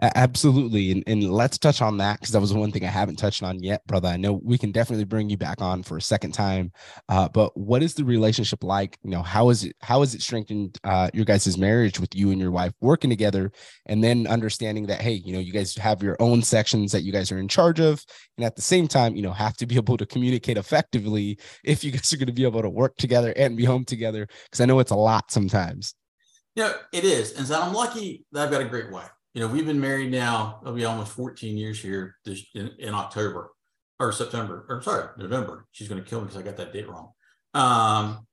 Absolutely. 0.01 0.91
And, 0.91 1.03
and 1.05 1.31
let's 1.31 1.59
touch 1.59 1.79
on 1.79 1.97
that 1.97 2.19
because 2.19 2.33
that 2.33 2.41
was 2.41 2.53
one 2.53 2.71
thing 2.71 2.83
I 2.83 2.89
haven't 2.89 3.17
touched 3.17 3.43
on 3.43 3.61
yet, 3.61 3.85
brother. 3.85 4.07
I 4.07 4.17
know 4.17 4.41
we 4.43 4.57
can 4.57 4.71
definitely 4.71 5.05
bring 5.05 5.29
you 5.29 5.37
back 5.37 5.61
on 5.61 5.83
for 5.83 5.95
a 5.95 6.01
second 6.01 6.31
time. 6.31 6.71
Uh, 7.07 7.29
but 7.29 7.55
what 7.55 7.83
is 7.83 7.93
the 7.93 8.03
relationship 8.03 8.63
like? 8.63 8.97
You 9.03 9.11
know, 9.11 9.21
how 9.21 9.49
is 9.49 9.63
it, 9.63 9.75
how 9.81 10.01
is 10.01 10.15
it 10.15 10.23
strengthened 10.23 10.79
uh, 10.83 11.11
your 11.13 11.23
guys' 11.23 11.55
marriage 11.55 11.99
with 11.99 12.15
you 12.15 12.31
and 12.31 12.41
your 12.41 12.49
wife 12.49 12.73
working 12.81 13.11
together? 13.11 13.51
And 13.85 14.03
then 14.03 14.25
understanding 14.25 14.87
that, 14.87 15.01
hey, 15.01 15.13
you 15.13 15.33
know, 15.33 15.39
you 15.39 15.53
guys 15.53 15.75
have 15.75 16.01
your 16.01 16.17
own 16.19 16.41
sections 16.41 16.91
that 16.93 17.03
you 17.03 17.11
guys 17.11 17.31
are 17.31 17.37
in 17.37 17.47
charge 17.47 17.79
of. 17.79 18.03
And 18.37 18.45
at 18.45 18.55
the 18.55 18.61
same 18.63 18.87
time, 18.87 19.15
you 19.15 19.21
know, 19.21 19.33
have 19.33 19.55
to 19.57 19.67
be 19.67 19.75
able 19.75 19.97
to 19.97 20.07
communicate 20.07 20.57
effectively 20.57 21.37
if 21.63 21.83
you 21.83 21.91
guys 21.91 22.11
are 22.11 22.17
going 22.17 22.25
to 22.25 22.33
be 22.33 22.45
able 22.45 22.63
to 22.63 22.69
work 22.69 22.97
together 22.97 23.33
and 23.37 23.55
be 23.55 23.65
home 23.65 23.85
together. 23.85 24.27
Because 24.45 24.61
I 24.61 24.65
know 24.65 24.79
it's 24.79 24.91
a 24.91 24.95
lot 24.95 25.29
sometimes. 25.29 25.93
Yeah, 26.55 26.73
it 26.91 27.03
is. 27.03 27.33
And 27.33 27.45
so 27.45 27.61
I'm 27.61 27.73
lucky 27.73 28.25
that 28.31 28.45
I've 28.45 28.51
got 28.51 28.61
a 28.61 28.65
great 28.65 28.91
wife 28.91 29.11
you 29.33 29.41
know, 29.41 29.47
we've 29.47 29.65
been 29.65 29.79
married 29.79 30.11
now, 30.11 30.59
it'll 30.61 30.73
be 30.73 30.85
almost 30.85 31.13
14 31.13 31.57
years 31.57 31.79
here 31.79 32.15
this 32.25 32.43
in, 32.53 32.71
in 32.79 32.93
October 32.93 33.51
or 33.99 34.11
September, 34.11 34.65
or 34.67 34.81
sorry, 34.81 35.07
November. 35.17 35.67
She's 35.71 35.87
going 35.87 36.03
to 36.03 36.09
kill 36.09 36.19
me 36.19 36.27
because 36.27 36.41
I 36.41 36.43
got 36.43 36.57
that 36.57 36.73
date 36.73 36.89
wrong. 36.89 37.11
Um, 37.53 38.27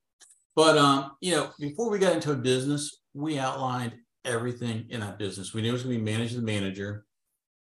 but 0.57 0.77
um, 0.77 1.13
you 1.21 1.33
know, 1.33 1.51
before 1.59 1.91
we 1.91 1.99
got 1.99 2.15
into 2.15 2.33
a 2.33 2.37
business, 2.37 3.01
we 3.15 3.39
outlined 3.39 3.93
everything 4.25 4.87
in 4.91 5.01
that 5.01 5.19
business. 5.19 5.55
We 5.55 5.63
knew 5.63 5.71
it 5.71 5.73
was 5.73 5.85
going 5.85 5.97
to 5.97 6.05
be 6.05 6.11
managed 6.11 6.37
the 6.37 6.43
manager. 6.43 7.05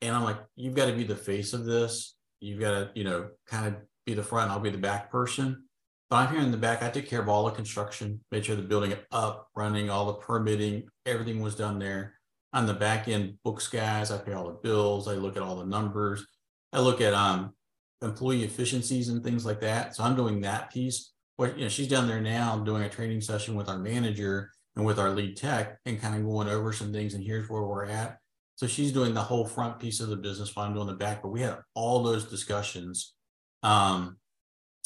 And 0.01 0.15
I'm 0.15 0.24
like, 0.24 0.38
you've 0.55 0.75
got 0.75 0.86
to 0.86 0.93
be 0.93 1.03
the 1.03 1.15
face 1.15 1.53
of 1.53 1.65
this. 1.65 2.15
You've 2.39 2.60
got 2.60 2.72
to, 2.72 2.91
you 2.93 3.03
know, 3.03 3.29
kind 3.48 3.67
of 3.67 3.75
be 4.05 4.13
the 4.13 4.24
front. 4.24 4.51
I'll 4.51 4.60
be 4.60 4.69
the 4.69 4.77
back 4.77 5.12
person. 5.12 5.63
But 6.10 6.17
I'm 6.17 6.34
here 6.34 6.43
in 6.43 6.51
the 6.51 6.57
back. 6.57 6.84
I 6.84 6.89
took 6.89 7.07
care 7.07 7.19
of 7.19 7.27
all 7.27 7.46
the 7.46 7.51
construction, 7.51 8.22
made 8.31 8.46
sure 8.46 8.55
the 8.55 8.62
building 8.62 8.93
up, 9.12 9.50
running, 9.55 9.89
all 9.89 10.05
the 10.05 10.13
permitting, 10.13 10.84
everything 11.05 11.41
was 11.41 11.55
done 11.55 11.79
there 11.79 12.16
on 12.57 12.65
the 12.65 12.73
back 12.73 13.07
end 13.07 13.37
books 13.43 13.67
guys. 13.67 14.09
I 14.09 14.17
pay 14.17 14.33
all 14.33 14.47
the 14.47 14.59
bills. 14.63 15.07
I 15.07 15.13
look 15.13 15.37
at 15.37 15.43
all 15.43 15.57
the 15.57 15.65
numbers. 15.65 16.25
I 16.73 16.79
look 16.79 17.01
at 17.01 17.13
um, 17.13 17.53
employee 18.01 18.43
efficiencies 18.43 19.09
and 19.09 19.23
things 19.23 19.45
like 19.45 19.61
that. 19.61 19.95
So 19.95 20.03
I'm 20.03 20.15
doing 20.15 20.41
that 20.41 20.73
piece. 20.73 21.13
What 21.35 21.55
you 21.55 21.65
know, 21.65 21.69
she's 21.69 21.87
down 21.87 22.07
there 22.07 22.19
now 22.19 22.57
doing 22.57 22.81
a 22.81 22.89
training 22.89 23.21
session 23.21 23.53
with 23.53 23.69
our 23.69 23.77
manager 23.77 24.49
and 24.75 24.83
with 24.83 24.97
our 24.97 25.11
lead 25.11 25.37
tech 25.37 25.77
and 25.85 26.01
kind 26.01 26.15
of 26.15 26.25
going 26.25 26.50
over 26.50 26.74
some 26.74 26.91
things. 26.91 27.13
And 27.13 27.24
here's 27.24 27.48
where 27.48 27.61
we're 27.61 27.85
at. 27.85 28.17
So 28.55 28.65
she's 28.65 28.91
doing 28.91 29.13
the 29.13 29.22
whole 29.22 29.46
front 29.46 29.79
piece 29.79 30.00
of 30.00 30.09
the 30.09 30.15
business 30.15 30.55
while 30.55 30.65
I'm 30.65 30.74
doing 30.74 30.87
the 30.87 30.93
back. 30.93 31.22
But 31.22 31.29
we 31.29 31.41
had 31.41 31.59
all 31.75 32.01
those 32.01 32.25
discussions, 32.25 33.13
um, 33.61 34.17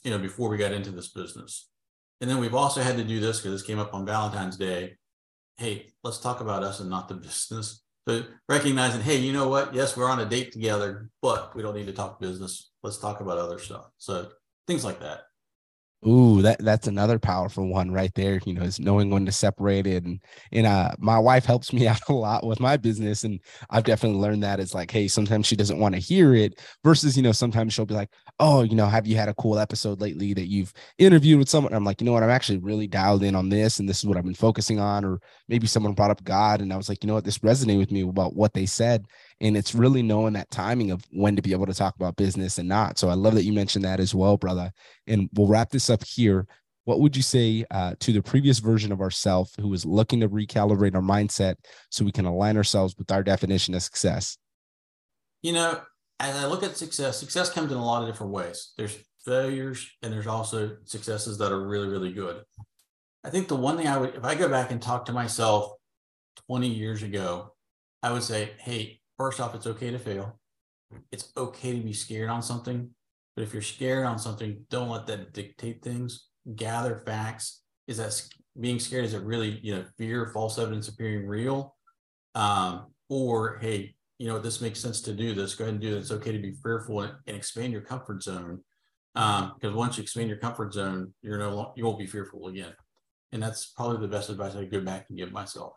you 0.04 0.12
know, 0.12 0.20
before 0.20 0.50
we 0.50 0.58
got 0.58 0.74
into 0.74 0.92
this 0.92 1.08
business. 1.08 1.70
And 2.20 2.30
then 2.30 2.40
we've 2.40 2.54
also 2.54 2.82
had 2.82 2.98
to 2.98 3.04
do 3.06 3.22
this 3.22 3.38
because 3.38 3.54
this 3.54 3.68
came 3.68 3.80
up 3.80 3.94
on 3.94 4.06
Valentine's 4.06 4.58
Day 4.58 4.98
hey, 5.62 5.94
let's 6.04 6.18
talk 6.18 6.42
about 6.42 6.64
us 6.64 6.80
and 6.80 6.90
not 6.90 7.08
the 7.08 7.14
business. 7.14 7.84
So 8.08 8.24
recognizing, 8.50 9.02
hey, 9.02 9.18
you 9.18 9.32
know 9.32 9.48
what? 9.48 9.76
Yes, 9.76 9.96
we're 9.96 10.10
on 10.10 10.20
a 10.20 10.26
date 10.26 10.52
together, 10.52 11.10
but 11.22 11.56
we 11.56 11.62
don't 11.62 11.76
need 11.76 11.86
to 11.86 11.94
talk 11.94 12.20
business. 12.20 12.72
Let's 12.82 12.98
talk 12.98 13.22
about 13.22 13.38
other 13.38 13.60
stuff. 13.60 13.86
So 14.00 14.30
things 14.68 14.84
like 14.84 15.00
that. 15.02 15.22
Ooh, 16.08 16.42
that 16.42 16.58
that's 16.64 16.88
another 16.88 17.20
powerful 17.20 17.68
one 17.68 17.92
right 17.92 18.12
there. 18.16 18.40
You 18.44 18.54
know, 18.56 18.64
is 18.64 18.80
knowing 18.80 19.12
when 19.12 19.24
to 19.28 19.32
separate 19.32 19.86
it. 19.86 20.04
And 20.04 20.20
and 20.52 20.66
uh 20.66 20.92
my 20.98 21.20
wife 21.20 21.46
helps 21.46 21.72
me 21.72 21.88
out 21.88 22.02
a 22.10 22.14
lot 22.14 22.44
with 22.44 22.60
my 22.60 22.76
business. 22.76 23.24
And 23.24 23.40
I've 23.70 23.84
definitely 23.84 24.18
learned 24.20 24.42
that 24.42 24.60
it's 24.60 24.74
like, 24.74 24.90
hey, 24.90 25.08
sometimes 25.08 25.46
she 25.46 25.56
doesn't 25.56 25.78
want 25.78 25.94
to 25.94 26.02
hear 26.02 26.34
it 26.34 26.60
versus, 26.84 27.16
you 27.16 27.22
know, 27.22 27.32
sometimes 27.32 27.74
she'll 27.74 27.86
be 27.86 27.94
like, 27.94 28.10
Oh, 28.40 28.64
you 28.64 28.76
know, 28.76 28.88
have 28.88 29.06
you 29.06 29.16
had 29.16 29.30
a 29.30 29.36
cool 29.36 29.60
episode 29.60 30.02
lately 30.02 30.34
that 30.34 30.48
you've 30.48 30.74
interviewed 30.98 31.38
with 31.38 31.50
someone? 31.50 31.72
I'm 31.74 31.84
like, 31.86 32.02
you 32.02 32.06
know 32.06 32.14
what, 32.14 32.24
I'm 32.24 32.30
actually 32.32 32.58
really 32.58 32.88
dialed 32.88 33.22
in 33.22 33.36
on 33.36 33.50
this, 33.50 33.78
and 33.80 33.88
this 33.88 34.00
is 34.00 34.06
what 34.06 34.18
I've 34.18 34.24
been 34.26 34.34
focusing 34.34 34.80
on. 34.80 35.06
Or 35.06 35.20
maybe 35.48 35.68
someone 35.68 35.94
brought 35.94 36.10
up 36.12 36.24
God, 36.24 36.62
and 36.62 36.74
I 36.74 36.78
was 36.78 36.90
like, 36.90 37.04
you 37.04 37.08
know 37.08 37.14
what, 37.14 37.26
this 37.26 37.38
resonated 37.40 37.78
with 37.78 37.92
me 37.92 38.02
about 38.02 38.36
what 38.36 38.54
they 38.54 38.66
said. 38.66 39.06
And 39.42 39.58
it's 39.58 39.74
really 39.74 40.04
knowing 40.04 40.34
that 40.34 40.52
timing 40.52 40.92
of 40.92 41.04
when 41.12 41.36
to 41.36 41.42
be 41.42 41.52
able 41.52 41.66
to 41.66 41.74
talk 41.74 41.96
about 41.96 42.16
business 42.16 42.60
and 42.60 42.70
not. 42.70 43.00
So 43.00 43.10
I 43.10 43.16
love 43.16 43.34
that 43.36 43.44
you 43.44 43.52
mentioned 43.52 43.84
that 43.84 44.00
as 44.00 44.14
well, 44.14 44.38
brother. 44.38 44.72
And 45.08 45.30
we'll 45.34 45.48
wrap 45.48 45.72
this 45.72 45.90
up 45.90 46.04
here. 46.06 46.48
What 46.86 47.00
would 47.00 47.16
you 47.16 47.24
say 47.24 47.66
uh, 47.72 47.96
to 48.00 48.14
the 48.14 48.22
previous 48.22 48.60
version 48.60 48.92
of 48.92 49.02
ourselves 49.02 49.54
who 49.60 49.74
is 49.74 49.84
looking 49.84 50.20
to 50.22 50.30
recalibrate 50.30 50.96
our 50.96 51.02
mindset 51.02 51.56
so 51.90 52.06
we 52.06 52.12
can 52.12 52.26
align 52.26 52.56
ourselves 52.56 52.96
with 52.98 53.12
our 53.12 53.24
definition 53.24 53.74
of 53.74 53.82
success? 53.82 54.38
You 55.42 55.54
know, 55.54 55.82
as 56.20 56.36
I 56.36 56.46
look 56.46 56.62
at 56.62 56.78
success, 56.78 57.20
success 57.20 57.52
comes 57.52 57.72
in 57.72 57.78
a 57.78 57.86
lot 57.86 58.04
of 58.04 58.10
different 58.10 58.32
ways. 58.32 58.74
There's 58.78 58.96
failures 59.26 59.90
and 60.04 60.14
there's 60.14 60.28
also 60.28 60.78
successes 60.86 61.40
that 61.40 61.52
are 61.52 61.68
really, 61.68 61.88
really 61.88 62.14
good. 62.14 62.44
I 63.24 63.32
think 63.32 63.48
the 63.48 63.56
one 63.56 63.78
thing 63.78 63.88
I 63.88 63.98
would, 63.98 64.16
if 64.16 64.24
I 64.24 64.36
go 64.36 64.48
back 64.48 64.72
and 64.72 64.82
talk 64.82 65.06
to 65.06 65.14
myself 65.14 65.74
20 66.48 66.68
years 66.68 67.02
ago, 67.04 67.54
I 68.04 68.12
would 68.12 68.24
say, 68.24 68.52
hey, 68.60 69.01
first 69.22 69.40
off, 69.40 69.54
it's 69.54 69.68
okay 69.68 69.92
to 69.92 70.00
fail. 70.00 70.40
It's 71.12 71.32
okay 71.38 71.78
to 71.78 71.84
be 71.84 71.94
scared 71.94 72.32
on 72.32 72.42
something. 72.42 72.90
But 73.36 73.44
if 73.44 73.54
you're 73.54 73.62
scared 73.62 74.06
on 74.06 74.18
something, 74.18 74.66
don't 74.72 74.90
let 74.90 75.06
that 75.08 75.32
dictate 75.32 75.84
things. 75.84 76.28
Gather 76.56 77.04
facts. 77.06 77.62
Is 77.88 77.98
that 77.98 78.20
being 78.60 78.80
scared? 78.80 79.06
Is 79.06 79.14
it 79.14 79.22
really, 79.22 79.60
you 79.62 79.76
know, 79.76 79.86
fear, 79.96 80.32
false 80.34 80.58
evidence 80.58 80.88
appearing 80.88 81.28
real? 81.28 81.76
Um, 82.34 82.88
or, 83.10 83.60
hey, 83.60 83.94
you 84.18 84.28
know, 84.28 84.40
this 84.40 84.60
makes 84.60 84.80
sense 84.80 85.02
to 85.02 85.14
do 85.14 85.36
this. 85.36 85.54
Go 85.54 85.66
ahead 85.66 85.76
and 85.76 85.82
do 85.82 85.96
it. 85.96 86.00
It's 86.00 86.12
okay 86.12 86.32
to 86.32 86.40
be 86.40 86.54
fearful 86.64 87.02
and, 87.02 87.14
and 87.28 87.38
expand 87.38 87.72
your 87.72 87.82
comfort 87.82 88.24
zone. 88.24 88.62
Um, 89.14 89.54
because 89.54 89.76
once 89.76 89.98
you 89.98 90.04
expand 90.04 90.30
your 90.30 90.40
comfort 90.40 90.74
zone, 90.74 91.14
you're 91.22 91.38
no, 91.38 91.74
you 91.76 91.86
won't 91.86 92.00
be 92.00 92.08
fearful 92.08 92.48
again. 92.48 92.74
And 93.34 93.44
that's 93.44 93.68
probably 93.68 94.02
the 94.02 94.08
best 94.08 94.30
advice 94.30 94.56
I 94.56 94.62
could 94.62 94.72
go 94.72 94.82
back 94.82 95.06
and 95.10 95.18
give 95.18 95.32
myself 95.32 95.74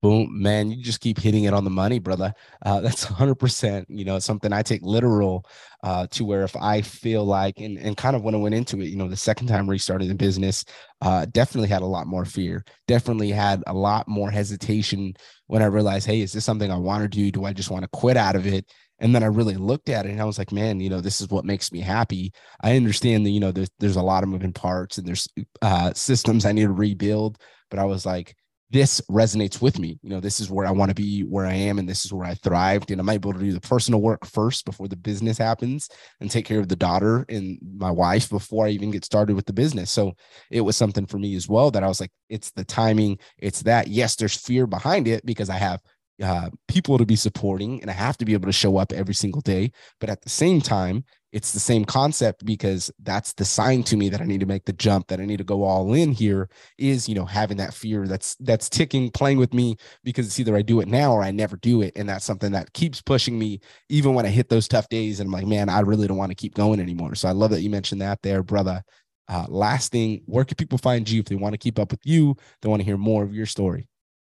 boom 0.00 0.28
man 0.40 0.70
you 0.70 0.82
just 0.82 1.00
keep 1.00 1.18
hitting 1.18 1.44
it 1.44 1.54
on 1.54 1.64
the 1.64 1.70
money 1.70 1.98
brother 1.98 2.32
uh, 2.64 2.80
that's 2.80 3.06
100% 3.06 3.84
you 3.88 4.04
know 4.04 4.18
something 4.18 4.52
i 4.52 4.62
take 4.62 4.82
literal 4.82 5.44
uh, 5.82 6.06
to 6.08 6.24
where 6.24 6.42
if 6.42 6.56
i 6.56 6.80
feel 6.80 7.24
like 7.24 7.58
and, 7.58 7.78
and 7.78 7.96
kind 7.96 8.14
of 8.16 8.22
when 8.22 8.34
i 8.34 8.38
went 8.38 8.54
into 8.54 8.80
it 8.80 8.86
you 8.86 8.96
know 8.96 9.08
the 9.08 9.16
second 9.16 9.46
time 9.46 9.68
restarting 9.68 10.08
the 10.08 10.14
business 10.14 10.64
uh, 11.00 11.26
definitely 11.30 11.68
had 11.68 11.82
a 11.82 11.86
lot 11.86 12.06
more 12.06 12.24
fear 12.24 12.64
definitely 12.86 13.30
had 13.30 13.62
a 13.66 13.72
lot 13.72 14.06
more 14.08 14.30
hesitation 14.30 15.14
when 15.46 15.62
i 15.62 15.66
realized 15.66 16.06
hey 16.06 16.20
is 16.20 16.32
this 16.32 16.44
something 16.44 16.70
i 16.70 16.76
want 16.76 17.02
to 17.02 17.08
do 17.08 17.30
do 17.30 17.44
i 17.44 17.52
just 17.52 17.70
want 17.70 17.82
to 17.82 17.88
quit 17.92 18.16
out 18.16 18.36
of 18.36 18.46
it 18.46 18.64
and 19.00 19.14
then 19.14 19.22
I 19.22 19.26
really 19.26 19.54
looked 19.54 19.88
at 19.88 20.06
it 20.06 20.10
and 20.10 20.20
I 20.20 20.24
was 20.24 20.38
like, 20.38 20.50
man, 20.50 20.80
you 20.80 20.90
know, 20.90 21.00
this 21.00 21.20
is 21.20 21.28
what 21.28 21.44
makes 21.44 21.70
me 21.70 21.80
happy. 21.80 22.32
I 22.60 22.76
understand 22.76 23.24
that, 23.24 23.30
you 23.30 23.40
know, 23.40 23.52
there's, 23.52 23.70
there's 23.78 23.96
a 23.96 24.02
lot 24.02 24.24
of 24.24 24.28
moving 24.28 24.52
parts 24.52 24.98
and 24.98 25.06
there's 25.06 25.28
uh, 25.62 25.92
systems 25.94 26.44
I 26.44 26.52
need 26.52 26.62
to 26.62 26.72
rebuild. 26.72 27.38
But 27.70 27.78
I 27.78 27.84
was 27.84 28.04
like, 28.04 28.34
this 28.70 29.00
resonates 29.10 29.62
with 29.62 29.78
me. 29.78 29.98
You 30.02 30.10
know, 30.10 30.20
this 30.20 30.40
is 30.40 30.50
where 30.50 30.66
I 30.66 30.70
want 30.70 30.90
to 30.90 30.94
be, 30.94 31.22
where 31.22 31.46
I 31.46 31.54
am, 31.54 31.78
and 31.78 31.88
this 31.88 32.04
is 32.04 32.12
where 32.12 32.26
I 32.26 32.34
thrived. 32.34 32.90
And 32.90 33.00
I 33.00 33.04
might 33.04 33.20
be 33.20 33.28
able 33.28 33.38
to 33.38 33.44
do 33.44 33.52
the 33.52 33.60
personal 33.60 34.02
work 34.02 34.26
first 34.26 34.64
before 34.64 34.88
the 34.88 34.96
business 34.96 35.38
happens 35.38 35.88
and 36.20 36.30
take 36.30 36.44
care 36.44 36.60
of 36.60 36.68
the 36.68 36.76
daughter 36.76 37.24
and 37.28 37.58
my 37.78 37.90
wife 37.90 38.28
before 38.28 38.66
I 38.66 38.70
even 38.70 38.90
get 38.90 39.04
started 39.04 39.36
with 39.36 39.46
the 39.46 39.52
business. 39.52 39.90
So 39.90 40.12
it 40.50 40.60
was 40.60 40.76
something 40.76 41.06
for 41.06 41.18
me 41.18 41.34
as 41.34 41.48
well 41.48 41.70
that 41.70 41.82
I 41.82 41.88
was 41.88 42.00
like, 42.00 42.12
it's 42.28 42.50
the 42.50 42.64
timing, 42.64 43.18
it's 43.38 43.62
that. 43.62 43.88
Yes, 43.88 44.16
there's 44.16 44.36
fear 44.36 44.66
behind 44.66 45.08
it 45.08 45.24
because 45.24 45.48
I 45.48 45.56
have 45.56 45.80
uh, 46.22 46.50
people 46.66 46.98
to 46.98 47.06
be 47.06 47.16
supporting 47.16 47.80
and 47.80 47.90
I 47.90 47.94
have 47.94 48.16
to 48.18 48.24
be 48.24 48.32
able 48.32 48.46
to 48.46 48.52
show 48.52 48.76
up 48.76 48.92
every 48.92 49.14
single 49.14 49.40
day. 49.40 49.72
But 50.00 50.10
at 50.10 50.22
the 50.22 50.28
same 50.30 50.60
time, 50.60 51.04
it's 51.30 51.52
the 51.52 51.60
same 51.60 51.84
concept 51.84 52.44
because 52.46 52.90
that's 53.02 53.34
the 53.34 53.44
sign 53.44 53.82
to 53.84 53.96
me 53.96 54.08
that 54.08 54.20
I 54.22 54.24
need 54.24 54.40
to 54.40 54.46
make 54.46 54.64
the 54.64 54.72
jump, 54.72 55.08
that 55.08 55.20
I 55.20 55.26
need 55.26 55.36
to 55.36 55.44
go 55.44 55.62
all 55.62 55.92
in 55.92 56.12
here 56.12 56.48
is, 56.78 57.08
you 57.08 57.14
know, 57.14 57.26
having 57.26 57.58
that 57.58 57.74
fear 57.74 58.06
that's 58.06 58.34
that's 58.36 58.70
ticking, 58.70 59.10
playing 59.10 59.36
with 59.38 59.52
me 59.52 59.76
because 60.04 60.26
it's 60.26 60.40
either 60.40 60.56
I 60.56 60.62
do 60.62 60.80
it 60.80 60.88
now 60.88 61.12
or 61.12 61.22
I 61.22 61.30
never 61.30 61.56
do 61.56 61.82
it. 61.82 61.92
And 61.96 62.08
that's 62.08 62.24
something 62.24 62.52
that 62.52 62.72
keeps 62.72 63.02
pushing 63.02 63.38
me 63.38 63.60
even 63.90 64.14
when 64.14 64.24
I 64.24 64.30
hit 64.30 64.48
those 64.48 64.68
tough 64.68 64.88
days. 64.88 65.20
And 65.20 65.28
I'm 65.28 65.32
like, 65.32 65.46
man, 65.46 65.68
I 65.68 65.80
really 65.80 66.06
don't 66.06 66.16
want 66.16 66.30
to 66.30 66.36
keep 66.36 66.54
going 66.54 66.80
anymore. 66.80 67.14
So 67.14 67.28
I 67.28 67.32
love 67.32 67.50
that 67.50 67.62
you 67.62 67.70
mentioned 67.70 68.00
that 68.00 68.22
there, 68.22 68.42
brother. 68.42 68.82
Uh, 69.28 69.44
last 69.48 69.92
thing, 69.92 70.22
where 70.24 70.46
can 70.46 70.56
people 70.56 70.78
find 70.78 71.08
you 71.08 71.20
if 71.20 71.26
they 71.26 71.36
want 71.36 71.52
to 71.52 71.58
keep 71.58 71.78
up 71.78 71.90
with 71.90 72.00
you? 72.04 72.34
They 72.62 72.68
want 72.70 72.80
to 72.80 72.86
hear 72.86 72.96
more 72.96 73.22
of 73.22 73.34
your 73.34 73.44
story. 73.44 73.87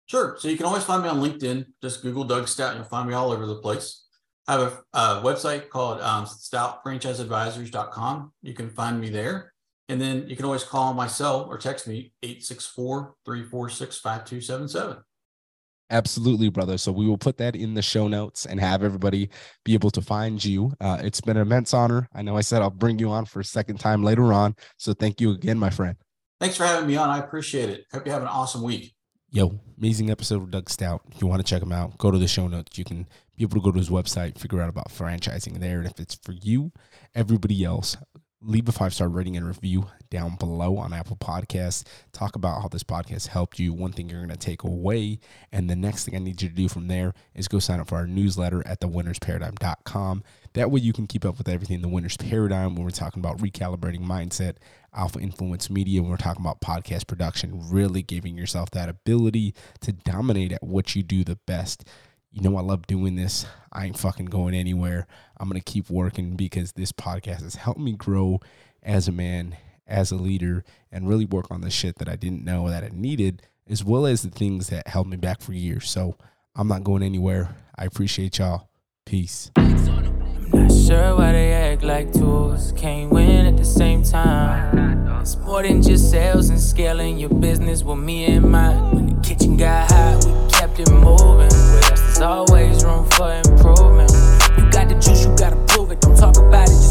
Sure. 0.07 0.35
So 0.39 0.47
you 0.47 0.57
can 0.57 0.65
always 0.65 0.83
find 0.83 1.03
me 1.03 1.09
on 1.09 1.21
LinkedIn. 1.21 1.65
Just 1.81 2.01
Google 2.01 2.23
Doug 2.23 2.47
Stout 2.47 2.71
and 2.71 2.79
you'll 2.79 2.87
find 2.87 3.07
me 3.07 3.13
all 3.13 3.31
over 3.31 3.45
the 3.45 3.55
place. 3.55 4.03
I 4.47 4.53
have 4.53 4.61
a, 4.61 4.83
a 4.97 5.21
website 5.23 5.69
called 5.69 6.01
um, 6.01 6.25
stoutfranchiseadvisors.com. 6.25 8.33
You 8.41 8.53
can 8.53 8.69
find 8.69 8.99
me 8.99 9.09
there. 9.09 9.53
And 9.89 10.01
then 10.01 10.27
you 10.27 10.35
can 10.35 10.45
always 10.45 10.63
call 10.63 10.93
my 10.93 11.07
cell 11.07 11.47
or 11.49 11.57
text 11.57 11.87
me 11.87 12.13
864 12.23 13.15
346 13.25 13.99
5277. 13.99 15.03
Absolutely, 15.89 16.49
brother. 16.49 16.77
So 16.77 16.91
we 16.91 17.05
will 17.05 17.17
put 17.17 17.37
that 17.37 17.55
in 17.55 17.73
the 17.73 17.81
show 17.81 18.07
notes 18.07 18.45
and 18.45 18.59
have 18.59 18.83
everybody 18.83 19.29
be 19.63 19.73
able 19.73 19.91
to 19.91 20.01
find 20.01 20.43
you. 20.43 20.73
Uh, 20.81 20.97
it's 21.01 21.21
been 21.21 21.37
an 21.37 21.43
immense 21.43 21.73
honor. 21.73 22.09
I 22.15 22.21
know 22.21 22.35
I 22.35 22.41
said 22.41 22.61
I'll 22.61 22.69
bring 22.69 22.97
you 22.97 23.11
on 23.11 23.25
for 23.25 23.41
a 23.41 23.45
second 23.45 23.79
time 23.79 24.03
later 24.03 24.33
on. 24.33 24.55
So 24.77 24.93
thank 24.93 25.21
you 25.21 25.31
again, 25.31 25.59
my 25.59 25.69
friend. 25.69 25.95
Thanks 26.39 26.57
for 26.57 26.65
having 26.65 26.87
me 26.87 26.95
on. 26.95 27.09
I 27.09 27.19
appreciate 27.19 27.69
it. 27.69 27.85
Hope 27.91 28.05
you 28.05 28.11
have 28.11 28.23
an 28.23 28.27
awesome 28.27 28.63
week. 28.63 28.95
Yo, 29.35 29.59
amazing 29.79 30.11
episode 30.11 30.41
with 30.41 30.51
Doug 30.51 30.69
Stout. 30.69 31.01
If 31.11 31.19
you 31.19 31.25
want 31.25 31.43
to 31.43 31.43
check 31.43 31.63
him 31.63 31.71
out, 31.71 31.97
go 31.97 32.11
to 32.11 32.19
the 32.19 32.27
show 32.27 32.47
notes. 32.47 32.77
You 32.77 32.85
can 32.85 33.07
be 33.35 33.43
able 33.43 33.59
to 33.59 33.63
go 33.63 33.71
to 33.71 33.79
his 33.79 33.89
website, 33.89 34.37
figure 34.37 34.61
out 34.61 34.69
about 34.69 34.89
franchising 34.89 35.59
there. 35.59 35.79
And 35.79 35.87
if 35.87 35.99
it's 35.99 36.13
for 36.13 36.33
you, 36.33 36.71
everybody 37.15 37.63
else, 37.63 37.97
leave 38.43 38.67
a 38.67 38.71
five 38.71 38.93
star 38.93 39.07
rating 39.07 39.37
and 39.37 39.47
review 39.47 39.87
down 40.09 40.35
below 40.35 40.77
on 40.77 40.93
Apple 40.93 41.15
Podcasts. 41.15 41.83
Talk 42.11 42.35
about 42.35 42.61
how 42.61 42.67
this 42.67 42.83
podcast 42.83 43.27
helped 43.27 43.59
you, 43.59 43.73
one 43.73 43.91
thing 43.91 44.09
you're 44.09 44.19
going 44.19 44.29
to 44.29 44.37
take 44.37 44.63
away. 44.63 45.19
And 45.51 45.69
the 45.69 45.75
next 45.75 46.05
thing 46.05 46.15
I 46.15 46.19
need 46.19 46.41
you 46.41 46.49
to 46.49 46.55
do 46.55 46.67
from 46.67 46.87
there 46.87 47.13
is 47.33 47.47
go 47.47 47.59
sign 47.59 47.79
up 47.79 47.87
for 47.87 47.95
our 47.95 48.07
newsletter 48.07 48.65
at 48.67 48.79
thewinnersparadigm.com. 48.81 50.23
That 50.53 50.69
way 50.69 50.81
you 50.81 50.93
can 50.93 51.07
keep 51.07 51.25
up 51.25 51.37
with 51.37 51.49
everything 51.49 51.77
in 51.77 51.81
the 51.81 51.87
winner's 51.87 52.17
paradigm 52.17 52.75
when 52.75 52.83
we're 52.83 52.91
talking 52.91 53.19
about 53.19 53.39
recalibrating 53.39 54.05
mindset, 54.05 54.57
alpha 54.93 55.19
influence 55.19 55.69
media, 55.69 56.01
when 56.01 56.11
we're 56.11 56.17
talking 56.17 56.43
about 56.45 56.61
podcast 56.61 57.07
production, 57.07 57.59
really 57.71 58.03
giving 58.03 58.37
yourself 58.37 58.69
that 58.71 58.89
ability 58.89 59.55
to 59.81 59.91
dominate 59.91 60.51
at 60.51 60.61
what 60.61 60.95
you 60.95 61.01
do 61.01 61.23
the 61.23 61.37
best 61.47 61.85
you 62.33 62.41
know, 62.41 62.57
I 62.57 62.61
love 62.61 62.87
doing 62.87 63.15
this. 63.15 63.45
I 63.71 63.85
ain't 63.85 63.97
fucking 63.97 64.25
going 64.25 64.55
anywhere. 64.55 65.05
I'm 65.37 65.47
going 65.47 65.61
to 65.61 65.71
keep 65.71 65.89
working 65.89 66.35
because 66.35 66.71
this 66.71 66.91
podcast 66.91 67.43
has 67.43 67.55
helped 67.55 67.79
me 67.79 67.93
grow 67.93 68.39
as 68.81 69.07
a 69.07 69.11
man, 69.11 69.55
as 69.87 70.11
a 70.11 70.15
leader, 70.15 70.63
and 70.91 71.07
really 71.07 71.25
work 71.25 71.51
on 71.51 71.61
the 71.61 71.69
shit 71.69 71.99
that 71.99 72.09
I 72.09 72.15
didn't 72.15 72.43
know 72.43 72.69
that 72.69 72.83
I 72.83 72.89
needed, 72.91 73.43
as 73.69 73.83
well 73.83 74.07
as 74.07 74.23
the 74.23 74.31
things 74.31 74.67
that 74.69 74.87
held 74.87 75.07
me 75.07 75.15
back 75.15 75.41
for 75.41 75.53
years. 75.53 75.89
So 75.89 76.17
I'm 76.55 76.67
not 76.67 76.83
going 76.83 77.03
anywhere. 77.03 77.55
I 77.77 77.85
appreciate 77.85 78.39
y'all. 78.39 78.67
Peace. 79.05 79.51
Not 79.55 80.71
sure 80.71 81.15
why 81.17 81.33
they 81.33 81.51
act 81.51 81.83
like 81.83 82.13
tools. 82.13 82.73
Can't 82.75 83.11
win 83.11 83.45
at 83.45 83.57
the 83.57 83.65
same 83.65 84.01
time. 84.01 85.07
It's 85.21 85.35
more 85.37 85.61
than 85.61 85.81
just 85.81 86.09
sales 86.09 86.49
and 86.49 86.59
scaling 86.59 87.17
your 87.17 87.29
business 87.29 87.83
with 87.83 87.99
me 87.99 88.25
in 88.25 88.49
mind. 88.49 88.93
When 88.93 89.15
the 89.15 89.21
kitchen 89.21 89.55
got 89.57 89.91
hot, 89.91 90.25
we 90.25 90.51
kept 90.51 90.79
it 90.79 90.91
moving. 90.91 91.82
There's 92.13 92.21
always 92.21 92.85
room 92.85 93.09
for 93.09 93.33
improvement. 93.33 94.11
You 94.55 94.69
got 94.69 94.87
the 94.87 94.93
juice, 95.01 95.25
you 95.25 95.35
gotta 95.35 95.55
prove 95.65 95.91
it. 95.91 95.99
Don't 95.99 96.15
talk 96.15 96.37
about 96.37 96.69
it, 96.69 96.82